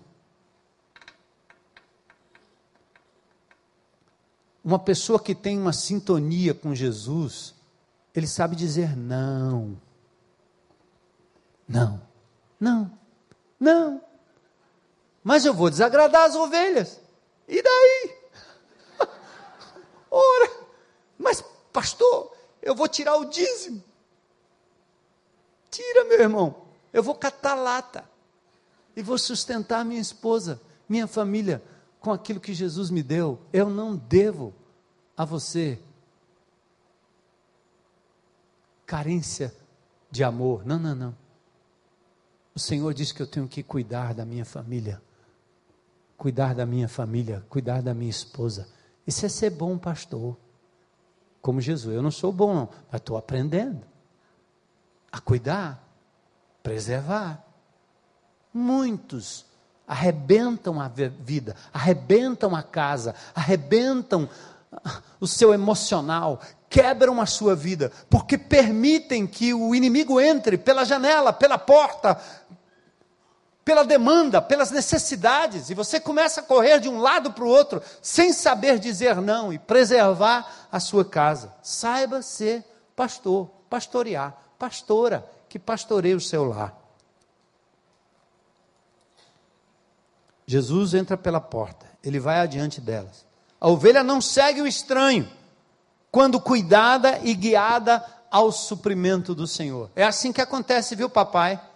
[4.61, 7.55] Uma pessoa que tem uma sintonia com Jesus,
[8.13, 9.77] ele sabe dizer não.
[11.69, 12.01] Não,
[12.59, 12.91] não,
[13.59, 14.03] não.
[15.23, 16.99] Mas eu vou desagradar as ovelhas.
[17.47, 18.17] E daí?
[20.09, 20.51] Ora,
[21.15, 23.83] mas pastor, eu vou tirar o dízimo.
[25.69, 26.65] Tira, meu irmão.
[26.91, 28.03] Eu vou catar lata.
[28.95, 30.59] E vou sustentar minha esposa,
[30.89, 31.63] minha família,
[31.99, 33.39] com aquilo que Jesus me deu.
[33.53, 34.55] Eu não devo
[35.15, 35.79] a você
[38.87, 39.55] carência
[40.09, 40.65] de amor.
[40.65, 41.28] Não, não, não.
[42.59, 45.01] O Senhor diz que eu tenho que cuidar da minha família,
[46.17, 48.67] cuidar da minha família, cuidar da minha esposa.
[49.07, 50.35] Isso é ser bom pastor.
[51.41, 53.81] Como Jesus, eu não sou bom, não, mas estou aprendendo
[55.09, 55.81] a cuidar,
[56.61, 57.41] preservar.
[58.53, 59.45] Muitos
[59.87, 64.27] arrebentam a vida, arrebentam a casa, arrebentam
[65.19, 71.33] o seu emocional, quebram a sua vida, porque permitem que o inimigo entre pela janela,
[71.33, 72.21] pela porta,
[73.69, 77.79] pela demanda, pelas necessidades, e você começa a correr de um lado para o outro,
[78.01, 81.53] sem saber dizer não e preservar a sua casa.
[81.61, 82.65] Saiba ser
[82.95, 86.75] pastor, pastorear, pastora que pastoreia o seu lar.
[90.47, 93.23] Jesus entra pela porta, ele vai adiante delas.
[93.61, 95.29] A ovelha não segue o estranho,
[96.11, 99.91] quando cuidada e guiada ao suprimento do Senhor.
[99.95, 101.68] É assim que acontece, viu, papai?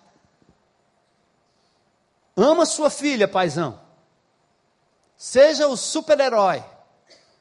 [2.35, 3.79] Ama sua filha, paizão.
[5.15, 6.63] Seja o super-herói.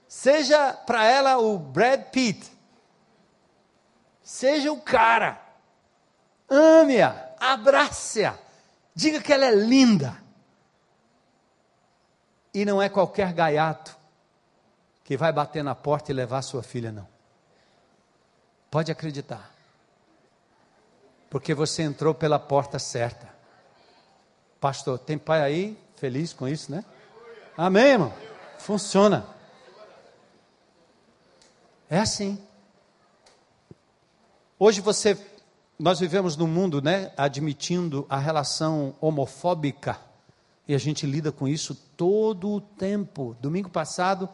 [0.07, 2.51] Seja para ela o Brad Pitt.
[4.23, 5.41] Seja o cara.
[6.49, 8.39] Ame-a, abrace-a.
[8.95, 10.23] Diga que ela é linda.
[12.53, 13.97] E não é qualquer gaiato
[15.03, 17.09] que vai bater na porta e levar sua filha, não.
[18.71, 19.51] Pode acreditar.
[21.31, 23.32] Porque você entrou pela porta certa.
[24.63, 26.85] Pastor, tem pai aí feliz com isso, né?
[27.57, 28.15] Amém, irmão?
[28.61, 29.27] Funciona.
[31.91, 32.39] É assim.
[34.61, 35.19] Hoje você,
[35.77, 39.99] nós vivemos num mundo, né, admitindo a relação homofóbica
[40.69, 43.37] e a gente lida com isso todo o tempo.
[43.41, 44.29] Domingo passado,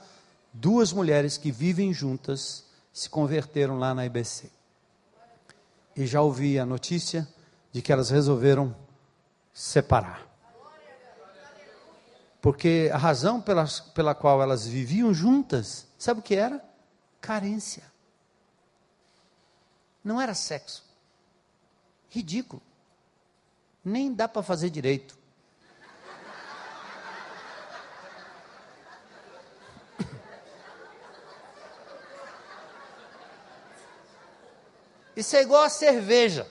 [0.52, 4.50] duas mulheres que vivem juntas se converteram lá na IBC.
[5.96, 7.26] E já ouvi a notícia
[7.72, 8.76] de que elas resolveram
[9.58, 10.24] separar.
[12.40, 16.64] Porque a razão pela, pela qual elas viviam juntas, sabe o que era?
[17.20, 17.82] Carência.
[20.04, 20.84] Não era sexo.
[22.08, 22.62] Ridículo.
[23.84, 25.18] Nem dá para fazer direito.
[35.16, 36.48] Isso é igual a cerveja,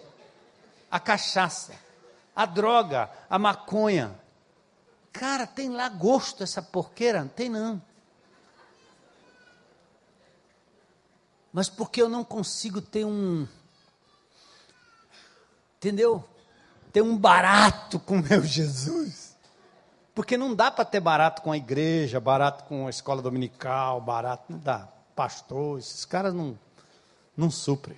[0.92, 1.87] a cachaça,
[2.38, 4.14] a droga, a maconha.
[5.12, 7.26] Cara, tem lá gosto essa porqueira?
[7.36, 7.82] Tem não.
[11.52, 13.48] Mas porque eu não consigo ter um.
[15.78, 16.24] Entendeu?
[16.94, 19.36] Ter um barato com meu Jesus.
[20.14, 24.52] Porque não dá para ter barato com a igreja, barato com a escola dominical, barato,
[24.52, 24.88] não dá.
[25.16, 26.58] Pastor, esses caras não,
[27.36, 27.98] não suprem.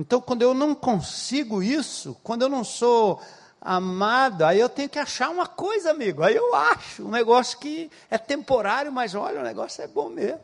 [0.00, 3.20] Então, quando eu não consigo isso, quando eu não sou
[3.60, 6.22] amado, aí eu tenho que achar uma coisa, amigo.
[6.22, 10.40] Aí eu acho um negócio que é temporário, mas olha, o negócio é bom mesmo.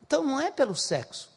[0.00, 1.28] Então, não é pelo sexo.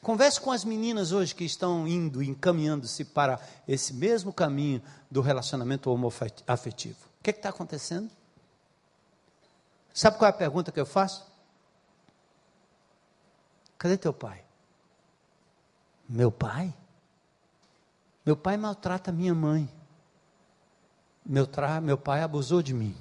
[0.00, 5.90] Converse com as meninas hoje que estão indo, encaminhando-se para esse mesmo caminho do relacionamento
[5.90, 7.00] homoafetivo.
[7.18, 8.08] O que é está acontecendo?
[9.92, 11.26] Sabe qual é a pergunta que eu faço?
[13.76, 14.44] Cadê teu pai?
[16.08, 16.74] Meu pai?
[18.24, 19.70] Meu pai maltrata minha mãe.
[21.24, 21.80] Meu, tra...
[21.80, 22.96] meu pai abusou de mim.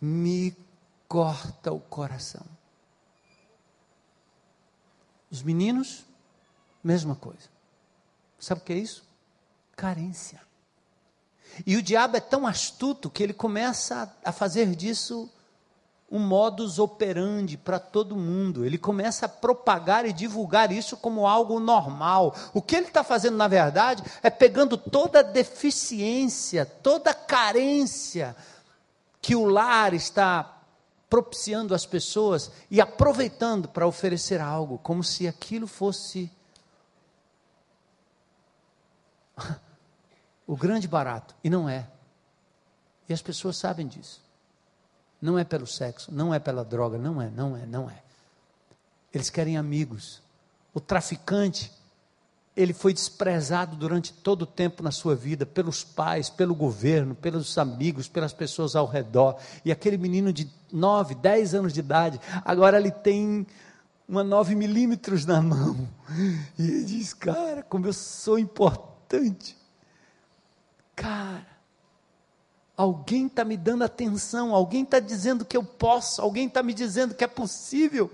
[0.00, 0.56] Me
[1.08, 2.44] corta o coração.
[5.30, 6.04] Os meninos,
[6.82, 7.48] mesma coisa.
[8.38, 9.04] Sabe o que é isso?
[9.76, 10.40] Carência.
[11.66, 15.30] E o diabo é tão astuto que ele começa a fazer disso
[16.10, 18.64] um modus operandi para todo mundo.
[18.66, 22.34] Ele começa a propagar e divulgar isso como algo normal.
[22.52, 28.34] O que ele está fazendo, na verdade, é pegando toda a deficiência, toda a carência
[29.22, 30.56] que o lar está
[31.08, 36.30] propiciando às pessoas e aproveitando para oferecer algo, como se aquilo fosse
[40.46, 41.36] o grande barato.
[41.44, 41.86] E não é.
[43.08, 44.29] E as pessoas sabem disso.
[45.20, 48.02] Não é pelo sexo, não é pela droga, não é, não é, não é.
[49.12, 50.22] Eles querem amigos.
[50.72, 51.70] O traficante,
[52.56, 57.58] ele foi desprezado durante todo o tempo na sua vida, pelos pais, pelo governo, pelos
[57.58, 59.36] amigos, pelas pessoas ao redor.
[59.64, 63.46] E aquele menino de 9, 10 anos de idade, agora ele tem
[64.08, 65.88] uma 9 milímetros na mão.
[66.58, 69.56] E ele diz: Cara, como eu sou importante.
[70.96, 71.46] Cara,
[72.80, 77.14] Alguém está me dando atenção, alguém está dizendo que eu posso, alguém está me dizendo
[77.14, 78.10] que é possível.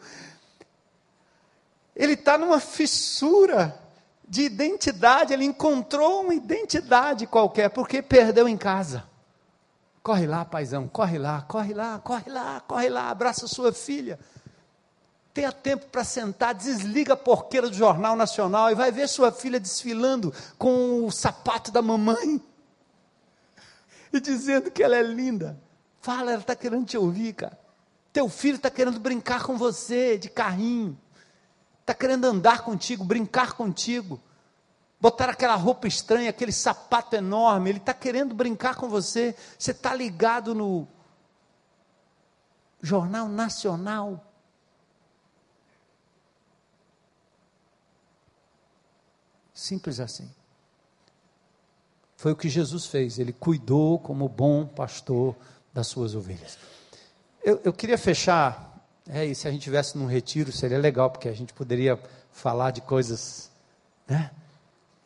[1.95, 3.79] Ele está numa fissura
[4.27, 9.05] de identidade, ele encontrou uma identidade qualquer, porque perdeu em casa.
[10.03, 14.19] Corre lá, paizão, corre lá, corre lá, corre lá, corre lá, abraça sua filha.
[15.33, 19.61] Tenha tempo para sentar, desliga a porqueira do Jornal Nacional e vai ver sua filha
[19.61, 22.43] desfilando com o sapato da mamãe
[24.13, 25.61] e dizendo que ela é linda.
[26.01, 27.59] Fala, ela está querendo te ouvir, cara.
[28.13, 30.99] Teu filho está querendo brincar com você de carrinho.
[31.81, 34.21] Está querendo andar contigo, brincar contigo.
[35.01, 37.71] Botar aquela roupa estranha, aquele sapato enorme.
[37.71, 39.37] Ele está querendo brincar com você.
[39.59, 40.89] Você está ligado no
[42.81, 44.33] Jornal Nacional.
[49.53, 50.36] Simples assim.
[52.17, 55.37] Foi o que Jesus fez, ele cuidou como bom pastor
[55.73, 56.59] das suas ovelhas.
[57.45, 61.29] Eu, eu queria fechar, é, e se a gente tivesse num retiro seria legal, porque
[61.29, 62.01] a gente poderia
[62.33, 63.51] falar de coisas,
[64.09, 64.31] né?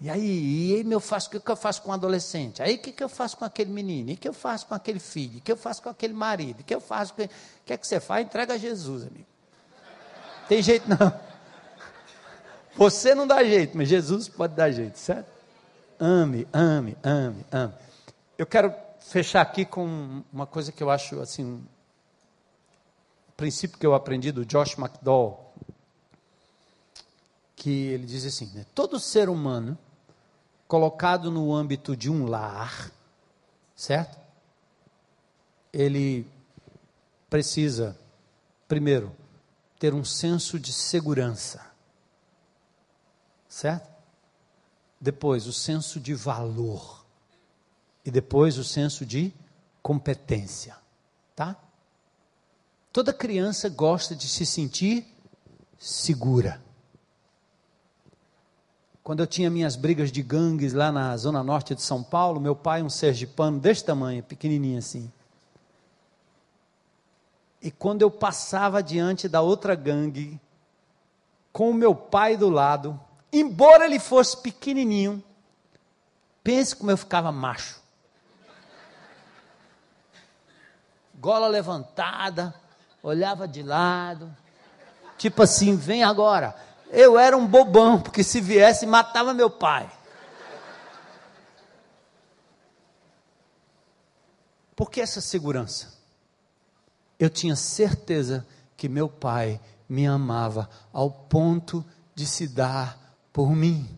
[0.01, 2.63] E aí, e aí meu faço, o que, que eu faço com um adolescente?
[2.63, 4.11] Aí o que, que eu faço com aquele menino?
[4.11, 5.39] E o que eu faço com aquele filho?
[5.39, 6.61] O que eu faço com aquele marido?
[6.61, 7.23] O que eu faço com...
[7.23, 7.29] O
[7.67, 8.25] que é que você faz?
[8.25, 9.27] Entrega a Jesus, amigo.
[10.49, 11.21] Tem jeito não.
[12.77, 15.29] Você não dá jeito, mas Jesus pode dar jeito, certo?
[16.01, 17.75] Ame, ame, ame, ame.
[18.39, 21.63] Eu quero fechar aqui com uma coisa que eu acho assim, um
[23.37, 25.39] princípio que eu aprendi do Josh McDowell,
[27.55, 29.77] que ele diz assim: né, todo ser humano
[30.67, 32.91] colocado no âmbito de um lar,
[33.77, 34.19] certo?
[35.71, 36.27] Ele
[37.29, 37.95] precisa,
[38.67, 39.15] primeiro,
[39.79, 41.61] ter um senso de segurança,
[43.47, 43.90] certo?
[45.01, 47.05] Depois o senso de valor
[48.05, 49.33] e depois o senso de
[49.83, 50.77] competência,
[51.35, 51.57] tá?
[52.93, 55.07] Toda criança gosta de se sentir
[55.79, 56.63] segura.
[59.03, 62.55] quando eu tinha minhas brigas de gangues lá na zona norte de São Paulo, meu
[62.55, 65.11] pai, um sergipano desse tamanho, pequenininho assim.
[67.61, 70.41] E quando eu passava diante da outra gangue,
[71.53, 73.01] com o meu pai do lado,
[73.33, 75.23] embora ele fosse pequenininho,
[76.43, 77.81] pense como eu ficava macho.
[81.15, 82.55] Gola levantada,
[83.03, 84.35] olhava de lado,
[85.19, 86.55] tipo assim, vem agora.
[86.91, 89.91] Eu era um bobão, porque se viesse matava meu pai.
[94.75, 95.93] Por que essa segurança?
[97.19, 98.47] Eu tinha certeza
[98.79, 101.85] que meu pai me amava ao ponto
[102.15, 103.00] de se dar
[103.33, 103.89] por mim.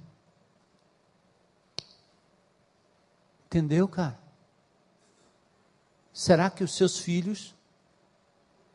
[3.47, 4.19] Entendeu, cara?
[6.13, 7.55] Será que os seus filhos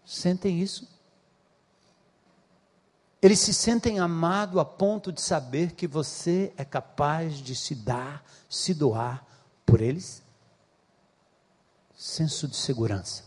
[0.06, 0.88] sentem isso?
[3.22, 8.24] Eles se sentem amados a ponto de saber que você é capaz de se dar,
[8.48, 9.26] se doar
[9.66, 10.22] por eles?
[11.96, 13.24] Senso de segurança.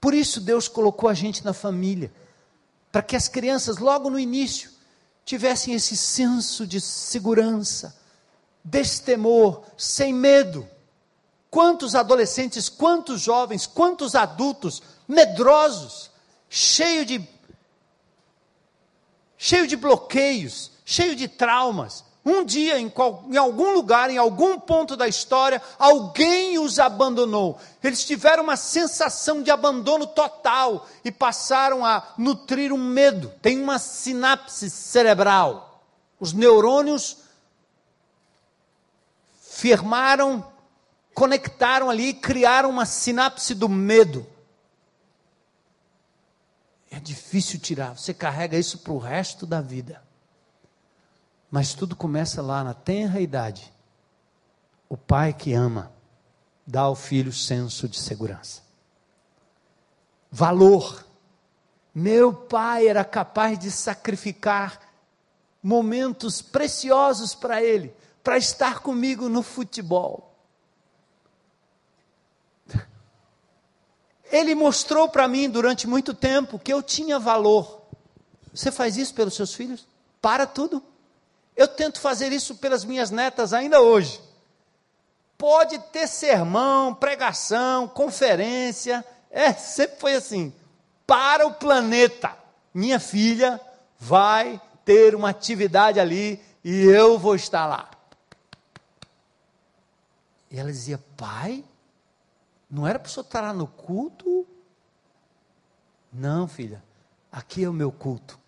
[0.00, 2.12] Por isso Deus colocou a gente na família,
[2.90, 4.70] para que as crianças, logo no início,
[5.24, 7.96] tivessem esse senso de segurança,
[8.64, 10.68] destemor, sem medo.
[11.50, 16.10] Quantos adolescentes, quantos jovens, quantos adultos medrosos,
[16.48, 17.28] cheio de
[19.36, 22.04] cheio de bloqueios, cheio de traumas.
[22.24, 27.58] Um dia, em, qual, em, algum lugar, em algum ponto da história, alguém os abandonou.
[27.82, 33.32] Eles tiveram uma sensação de abandono total e passaram a nutrir um medo.
[33.40, 35.82] Tem uma sinapse cerebral.
[36.18, 37.16] Os neurônios
[39.40, 40.46] firmaram,
[41.14, 44.26] conectaram ali, criaram uma sinapse do medo.
[46.90, 50.09] É difícil tirar, você carrega isso para o resto da vida.
[51.50, 53.72] Mas tudo começa lá na tenra idade.
[54.88, 55.92] O pai que ama
[56.66, 58.62] dá ao filho senso de segurança.
[60.30, 61.04] Valor.
[61.92, 64.80] Meu pai era capaz de sacrificar
[65.60, 70.30] momentos preciosos para ele, para estar comigo no futebol.
[74.30, 77.82] Ele mostrou para mim durante muito tempo que eu tinha valor.
[78.54, 79.86] Você faz isso pelos seus filhos?
[80.20, 80.82] Para tudo.
[81.60, 84.18] Eu tento fazer isso pelas minhas netas ainda hoje.
[85.36, 90.54] Pode ter sermão, pregação, conferência, é, sempre foi assim.
[91.06, 92.34] Para o planeta,
[92.72, 93.60] minha filha
[93.98, 97.90] vai ter uma atividade ali e eu vou estar lá.
[100.50, 101.62] E ela dizia: Pai,
[102.70, 104.46] não era para o senhor estar lá no culto?
[106.10, 106.82] Não, filha,
[107.30, 108.39] aqui é o meu culto.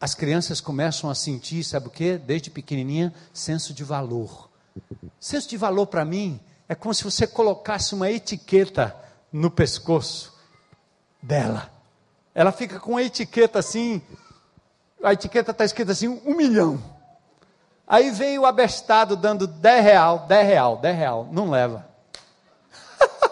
[0.00, 2.16] As crianças começam a sentir, sabe o que?
[2.18, 4.48] Desde pequenininha, senso de valor.
[5.18, 6.38] Senso de valor para mim
[6.68, 8.94] é como se você colocasse uma etiqueta
[9.32, 10.38] no pescoço
[11.20, 11.70] dela.
[12.34, 14.00] Ela fica com a etiqueta assim,
[15.02, 16.80] a etiqueta está escrita assim, um milhão.
[17.86, 21.88] Aí vem o abestado dando 10 real, 10 real, 10 real, não leva.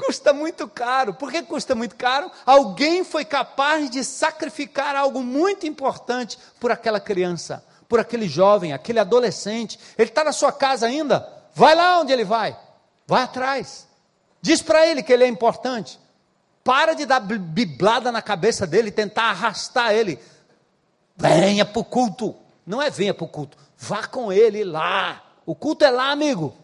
[0.00, 1.12] custa muito caro.
[1.12, 2.30] Por que custa muito caro?
[2.46, 8.98] Alguém foi capaz de sacrificar algo muito importante por aquela criança, por aquele jovem, aquele
[8.98, 9.78] adolescente.
[9.98, 11.28] Ele está na sua casa ainda?
[11.54, 12.56] Vai lá onde ele vai.
[13.06, 13.86] Vai atrás.
[14.40, 16.00] Diz para ele que ele é importante.
[16.64, 20.18] Para de dar biblada na cabeça dele, tentar arrastar ele.
[21.16, 22.34] Venha para o culto.
[22.66, 23.58] Não é venha para o culto.
[23.76, 25.22] Vá com ele lá.
[25.44, 26.54] O culto é lá, amigo.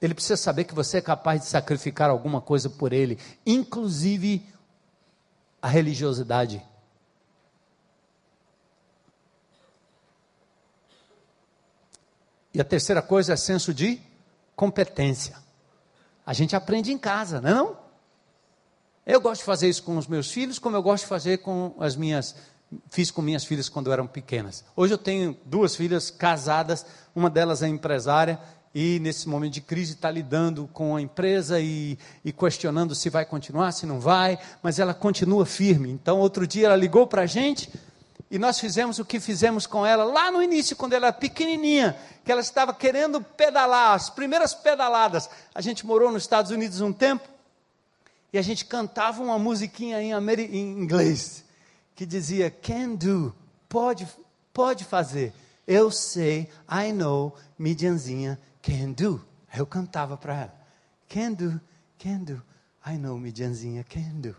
[0.00, 4.46] Ele precisa saber que você é capaz de sacrificar alguma coisa por ele, inclusive
[5.60, 6.62] a religiosidade.
[12.52, 14.00] E a terceira coisa é senso de
[14.56, 15.36] competência.
[16.24, 17.80] A gente aprende em casa, não é não?
[19.06, 21.74] Eu gosto de fazer isso com os meus filhos, como eu gosto de fazer com
[21.78, 22.34] as minhas
[22.88, 24.64] fiz com minhas filhas quando eram pequenas.
[24.76, 28.38] Hoje eu tenho duas filhas casadas, uma delas é empresária
[28.74, 33.24] e nesse momento de crise está lidando com a empresa e, e, questionando se vai
[33.24, 35.90] continuar, se não vai, mas ela continua firme.
[35.90, 37.68] Então, outro dia ela ligou para a gente
[38.30, 41.96] e nós fizemos o que fizemos com ela lá no início, quando ela era pequenininha,
[42.24, 45.28] que ela estava querendo pedalar, as primeiras pedaladas.
[45.52, 47.28] A gente morou nos Estados Unidos um tempo
[48.32, 51.44] e a gente cantava uma musiquinha em, em inglês
[51.96, 53.34] que dizia can do,
[53.68, 54.06] pode,
[54.54, 55.32] pode fazer.
[55.66, 59.24] Eu sei, I know, Midianzinha can do.
[59.54, 60.60] Eu cantava para ela.
[61.08, 61.60] Can do,
[61.98, 62.42] can do,
[62.86, 64.36] I know, Midianzinha, can do.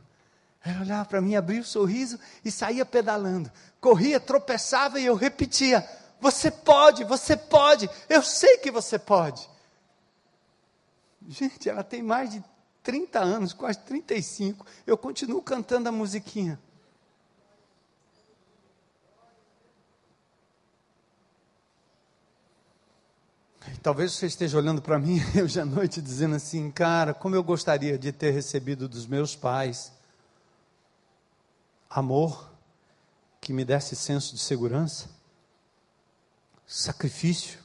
[0.64, 3.52] Ela olhava para mim, abria o sorriso e saía pedalando.
[3.80, 5.88] Corria, tropeçava e eu repetia:
[6.20, 9.50] Você pode, você pode, eu sei que você pode.
[11.28, 12.44] Gente, ela tem mais de
[12.84, 14.66] 30 anos, quase 35.
[14.86, 16.60] Eu continuo cantando a musiquinha.
[23.82, 27.98] Talvez você esteja olhando para mim hoje à noite dizendo assim, cara, como eu gostaria
[27.98, 29.92] de ter recebido dos meus pais
[31.90, 32.52] amor
[33.42, 35.10] que me desse senso de segurança,
[36.68, 37.60] sacrifício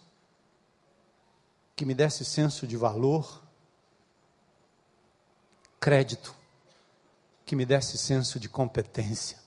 [1.77, 3.43] que me desse senso de valor,
[5.79, 6.35] crédito
[7.45, 9.46] que me desse senso de competência.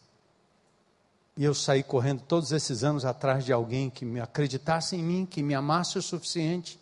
[1.39, 5.25] E eu saí correndo todos esses anos atrás de alguém que me acreditasse em mim,
[5.25, 6.77] que me amasse o suficiente.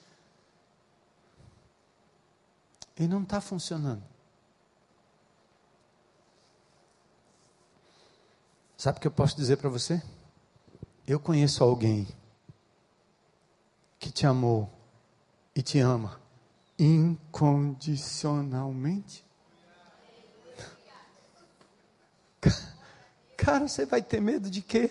[2.97, 4.01] E não está funcionando.
[8.75, 10.01] Sabe o que eu posso dizer para você?
[11.05, 12.07] Eu conheço alguém
[13.99, 14.67] que te amou
[15.55, 16.19] e te ama
[16.79, 19.23] incondicionalmente.
[23.37, 24.89] Cara, você vai ter medo de quê?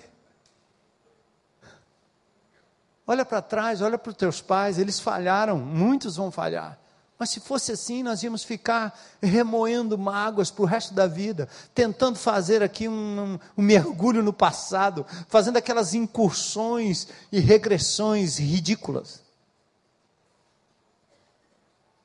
[3.05, 6.79] Olha para trás, olha para os teus pais, eles falharam, muitos vão falhar.
[7.19, 12.19] Mas se fosse assim, nós íamos ficar remoendo mágoas para o resto da vida, tentando
[12.19, 19.23] fazer aqui um, um, mergulho no passado, fazendo aquelas incursões e regressões ridículas.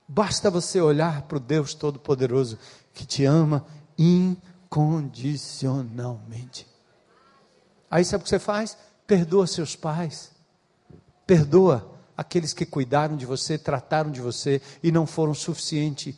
[0.08, 2.58] Basta você olhar para o Deus Todo-Poderoso
[2.94, 3.66] que te ama
[4.72, 6.66] incondicionalmente.
[7.90, 8.78] Aí sabe o que você faz?
[9.06, 10.32] Perdoa seus pais,
[11.28, 16.18] perdoa aqueles que cuidaram de você, trataram de você e não foram suficiente,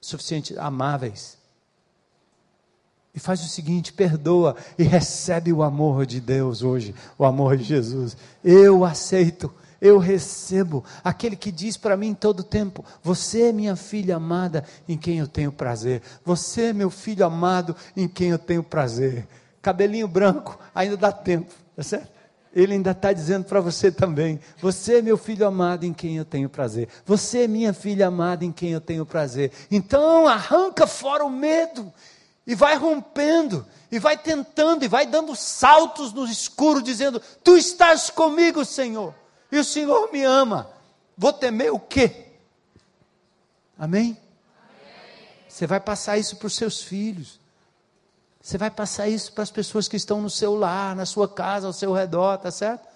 [0.00, 1.38] suficiente amáveis.
[3.14, 7.62] E faz o seguinte: perdoa e recebe o amor de Deus hoje, o amor de
[7.62, 8.16] Jesus.
[8.42, 10.84] Eu aceito, eu recebo.
[11.02, 15.28] Aquele que diz para mim todo tempo: Você é minha filha amada, em quem eu
[15.28, 16.02] tenho prazer.
[16.24, 19.26] Você é meu filho amado, em quem eu tenho prazer.
[19.62, 22.18] Cabelinho branco, ainda dá tempo, tá certo?
[22.54, 26.24] Ele ainda está dizendo para você também: Você é meu filho amado em quem eu
[26.24, 26.88] tenho prazer.
[27.04, 29.52] Você é minha filha amada em quem eu tenho prazer.
[29.70, 31.92] Então arranca fora o medo
[32.46, 38.08] e vai rompendo, e vai tentando, e vai dando saltos no escuro, dizendo: Tu estás
[38.08, 39.14] comigo, Senhor,
[39.50, 40.70] e o Senhor me ama.
[41.16, 42.26] Vou temer o quê?
[43.78, 44.16] Amém?
[45.48, 47.40] Você vai passar isso para os seus filhos.
[48.40, 51.66] Você vai passar isso para as pessoas que estão no seu lar, na sua casa,
[51.66, 52.86] ao seu redor, tá certo?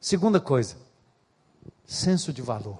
[0.00, 0.76] Segunda coisa,
[1.86, 2.78] senso de valor.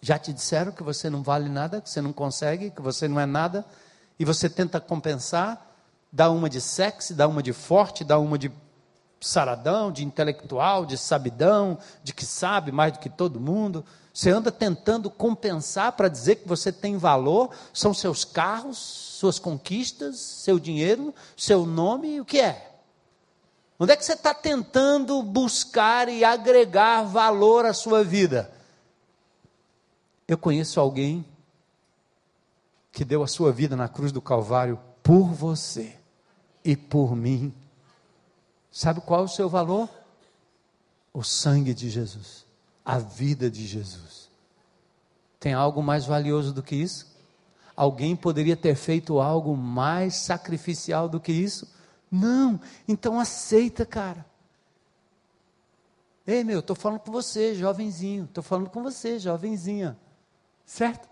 [0.00, 3.18] Já te disseram que você não vale nada, que você não consegue, que você não
[3.18, 3.64] é nada,
[4.18, 5.74] e você tenta compensar,
[6.12, 8.52] dá uma de sexy, dá uma de forte, dá uma de
[9.20, 13.84] saradão, de intelectual, de sabidão, de que sabe mais do que todo mundo.
[14.12, 20.18] Você anda tentando compensar para dizer que você tem valor, são seus carros, suas conquistas,
[20.18, 22.76] seu dinheiro, seu nome, o que é?
[23.78, 28.50] Onde é que você está tentando buscar e agregar valor à sua vida?
[30.26, 31.24] Eu conheço alguém
[32.90, 35.94] que deu a sua vida na cruz do Calvário por você
[36.64, 37.54] e por mim.
[38.76, 39.88] Sabe qual é o seu valor?
[41.10, 42.44] O sangue de Jesus,
[42.84, 44.28] a vida de Jesus.
[45.40, 47.06] Tem algo mais valioso do que isso?
[47.74, 51.74] Alguém poderia ter feito algo mais sacrificial do que isso?
[52.10, 54.26] Não, então aceita, cara.
[56.26, 58.26] Ei, meu, estou falando com você, jovenzinho.
[58.26, 59.98] Estou falando com você, jovenzinha.
[60.66, 61.08] Certo?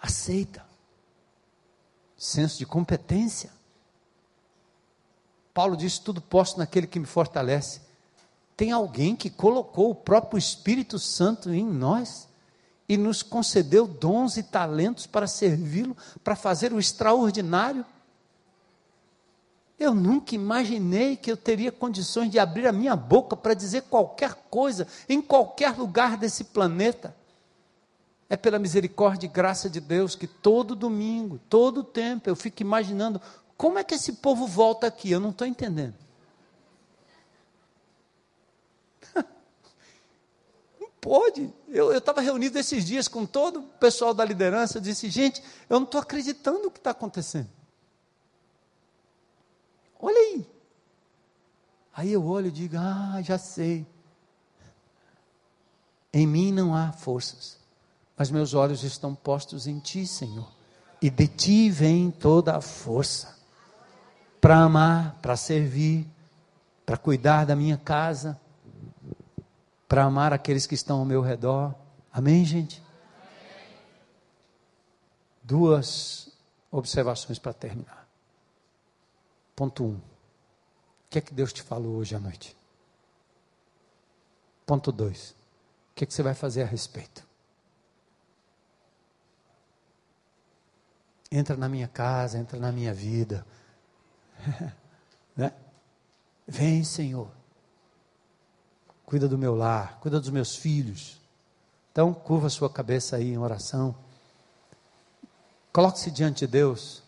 [0.00, 0.64] Aceita.
[2.16, 3.50] Senso de competência.
[5.54, 7.80] Paulo diz: tudo posso naquele que me fortalece.
[8.56, 12.28] Tem alguém que colocou o próprio Espírito Santo em nós
[12.88, 17.84] e nos concedeu dons e talentos para servi-lo, para fazer o extraordinário.
[19.78, 24.34] Eu nunca imaginei que eu teria condições de abrir a minha boca para dizer qualquer
[24.48, 27.16] coisa em qualquer lugar desse planeta.
[28.28, 33.20] É pela misericórdia e graça de Deus que todo domingo, todo tempo, eu fico imaginando
[33.56, 35.10] como é que esse povo volta aqui.
[35.10, 35.94] Eu não estou entendendo.
[41.02, 41.52] pode.
[41.68, 45.78] Eu estava reunido esses dias com todo o pessoal da liderança, eu disse, gente, eu
[45.80, 47.50] não estou acreditando no que está acontecendo.
[50.00, 50.46] Olha aí.
[51.94, 53.86] Aí eu olho e digo, ah, já sei.
[56.12, 57.58] Em mim não há forças,
[58.16, 60.50] mas meus olhos estão postos em Ti, Senhor.
[61.00, 63.41] E de Ti vem toda a força
[64.42, 66.04] para amar, para servir,
[66.84, 68.40] para cuidar da minha casa,
[69.86, 71.72] para amar aqueles que estão ao meu redor.
[72.12, 72.82] Amém, gente?
[75.44, 76.28] Duas
[76.72, 78.08] observações para terminar.
[79.54, 79.94] Ponto um.
[79.94, 80.02] O
[81.08, 82.56] que é que Deus te falou hoje à noite?
[84.66, 85.36] Ponto dois.
[85.92, 87.24] O que é que você vai fazer a respeito?
[91.30, 93.46] Entra na minha casa, entra na minha vida.
[95.36, 95.52] né?
[96.46, 97.28] Vem, Senhor.
[99.04, 101.20] Cuida do meu lar, cuida dos meus filhos.
[101.90, 103.94] Então, curva sua cabeça aí em oração.
[105.72, 107.02] Coloque-se diante de Deus.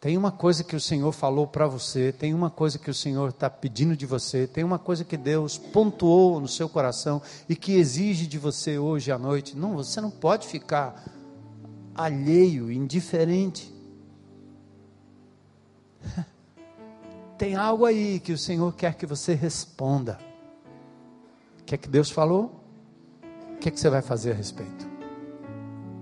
[0.00, 3.28] Tem uma coisa que o Senhor falou para você, tem uma coisa que o Senhor
[3.28, 7.72] está pedindo de você, tem uma coisa que Deus pontuou no seu coração e que
[7.72, 9.54] exige de você hoje à noite.
[9.54, 11.04] Não, você não pode ficar
[11.94, 13.70] alheio, indiferente.
[17.38, 20.18] Tem algo aí que o Senhor quer que você responda.
[21.60, 22.60] O que é que Deus falou?
[23.54, 24.88] O que é que você vai fazer a respeito?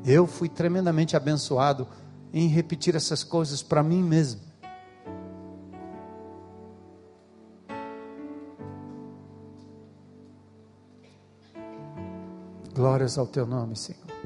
[0.05, 1.87] Eu fui tremendamente abençoado
[2.33, 4.41] em repetir essas coisas para mim mesmo.
[12.75, 14.18] Glórias ao teu nome, Senhor.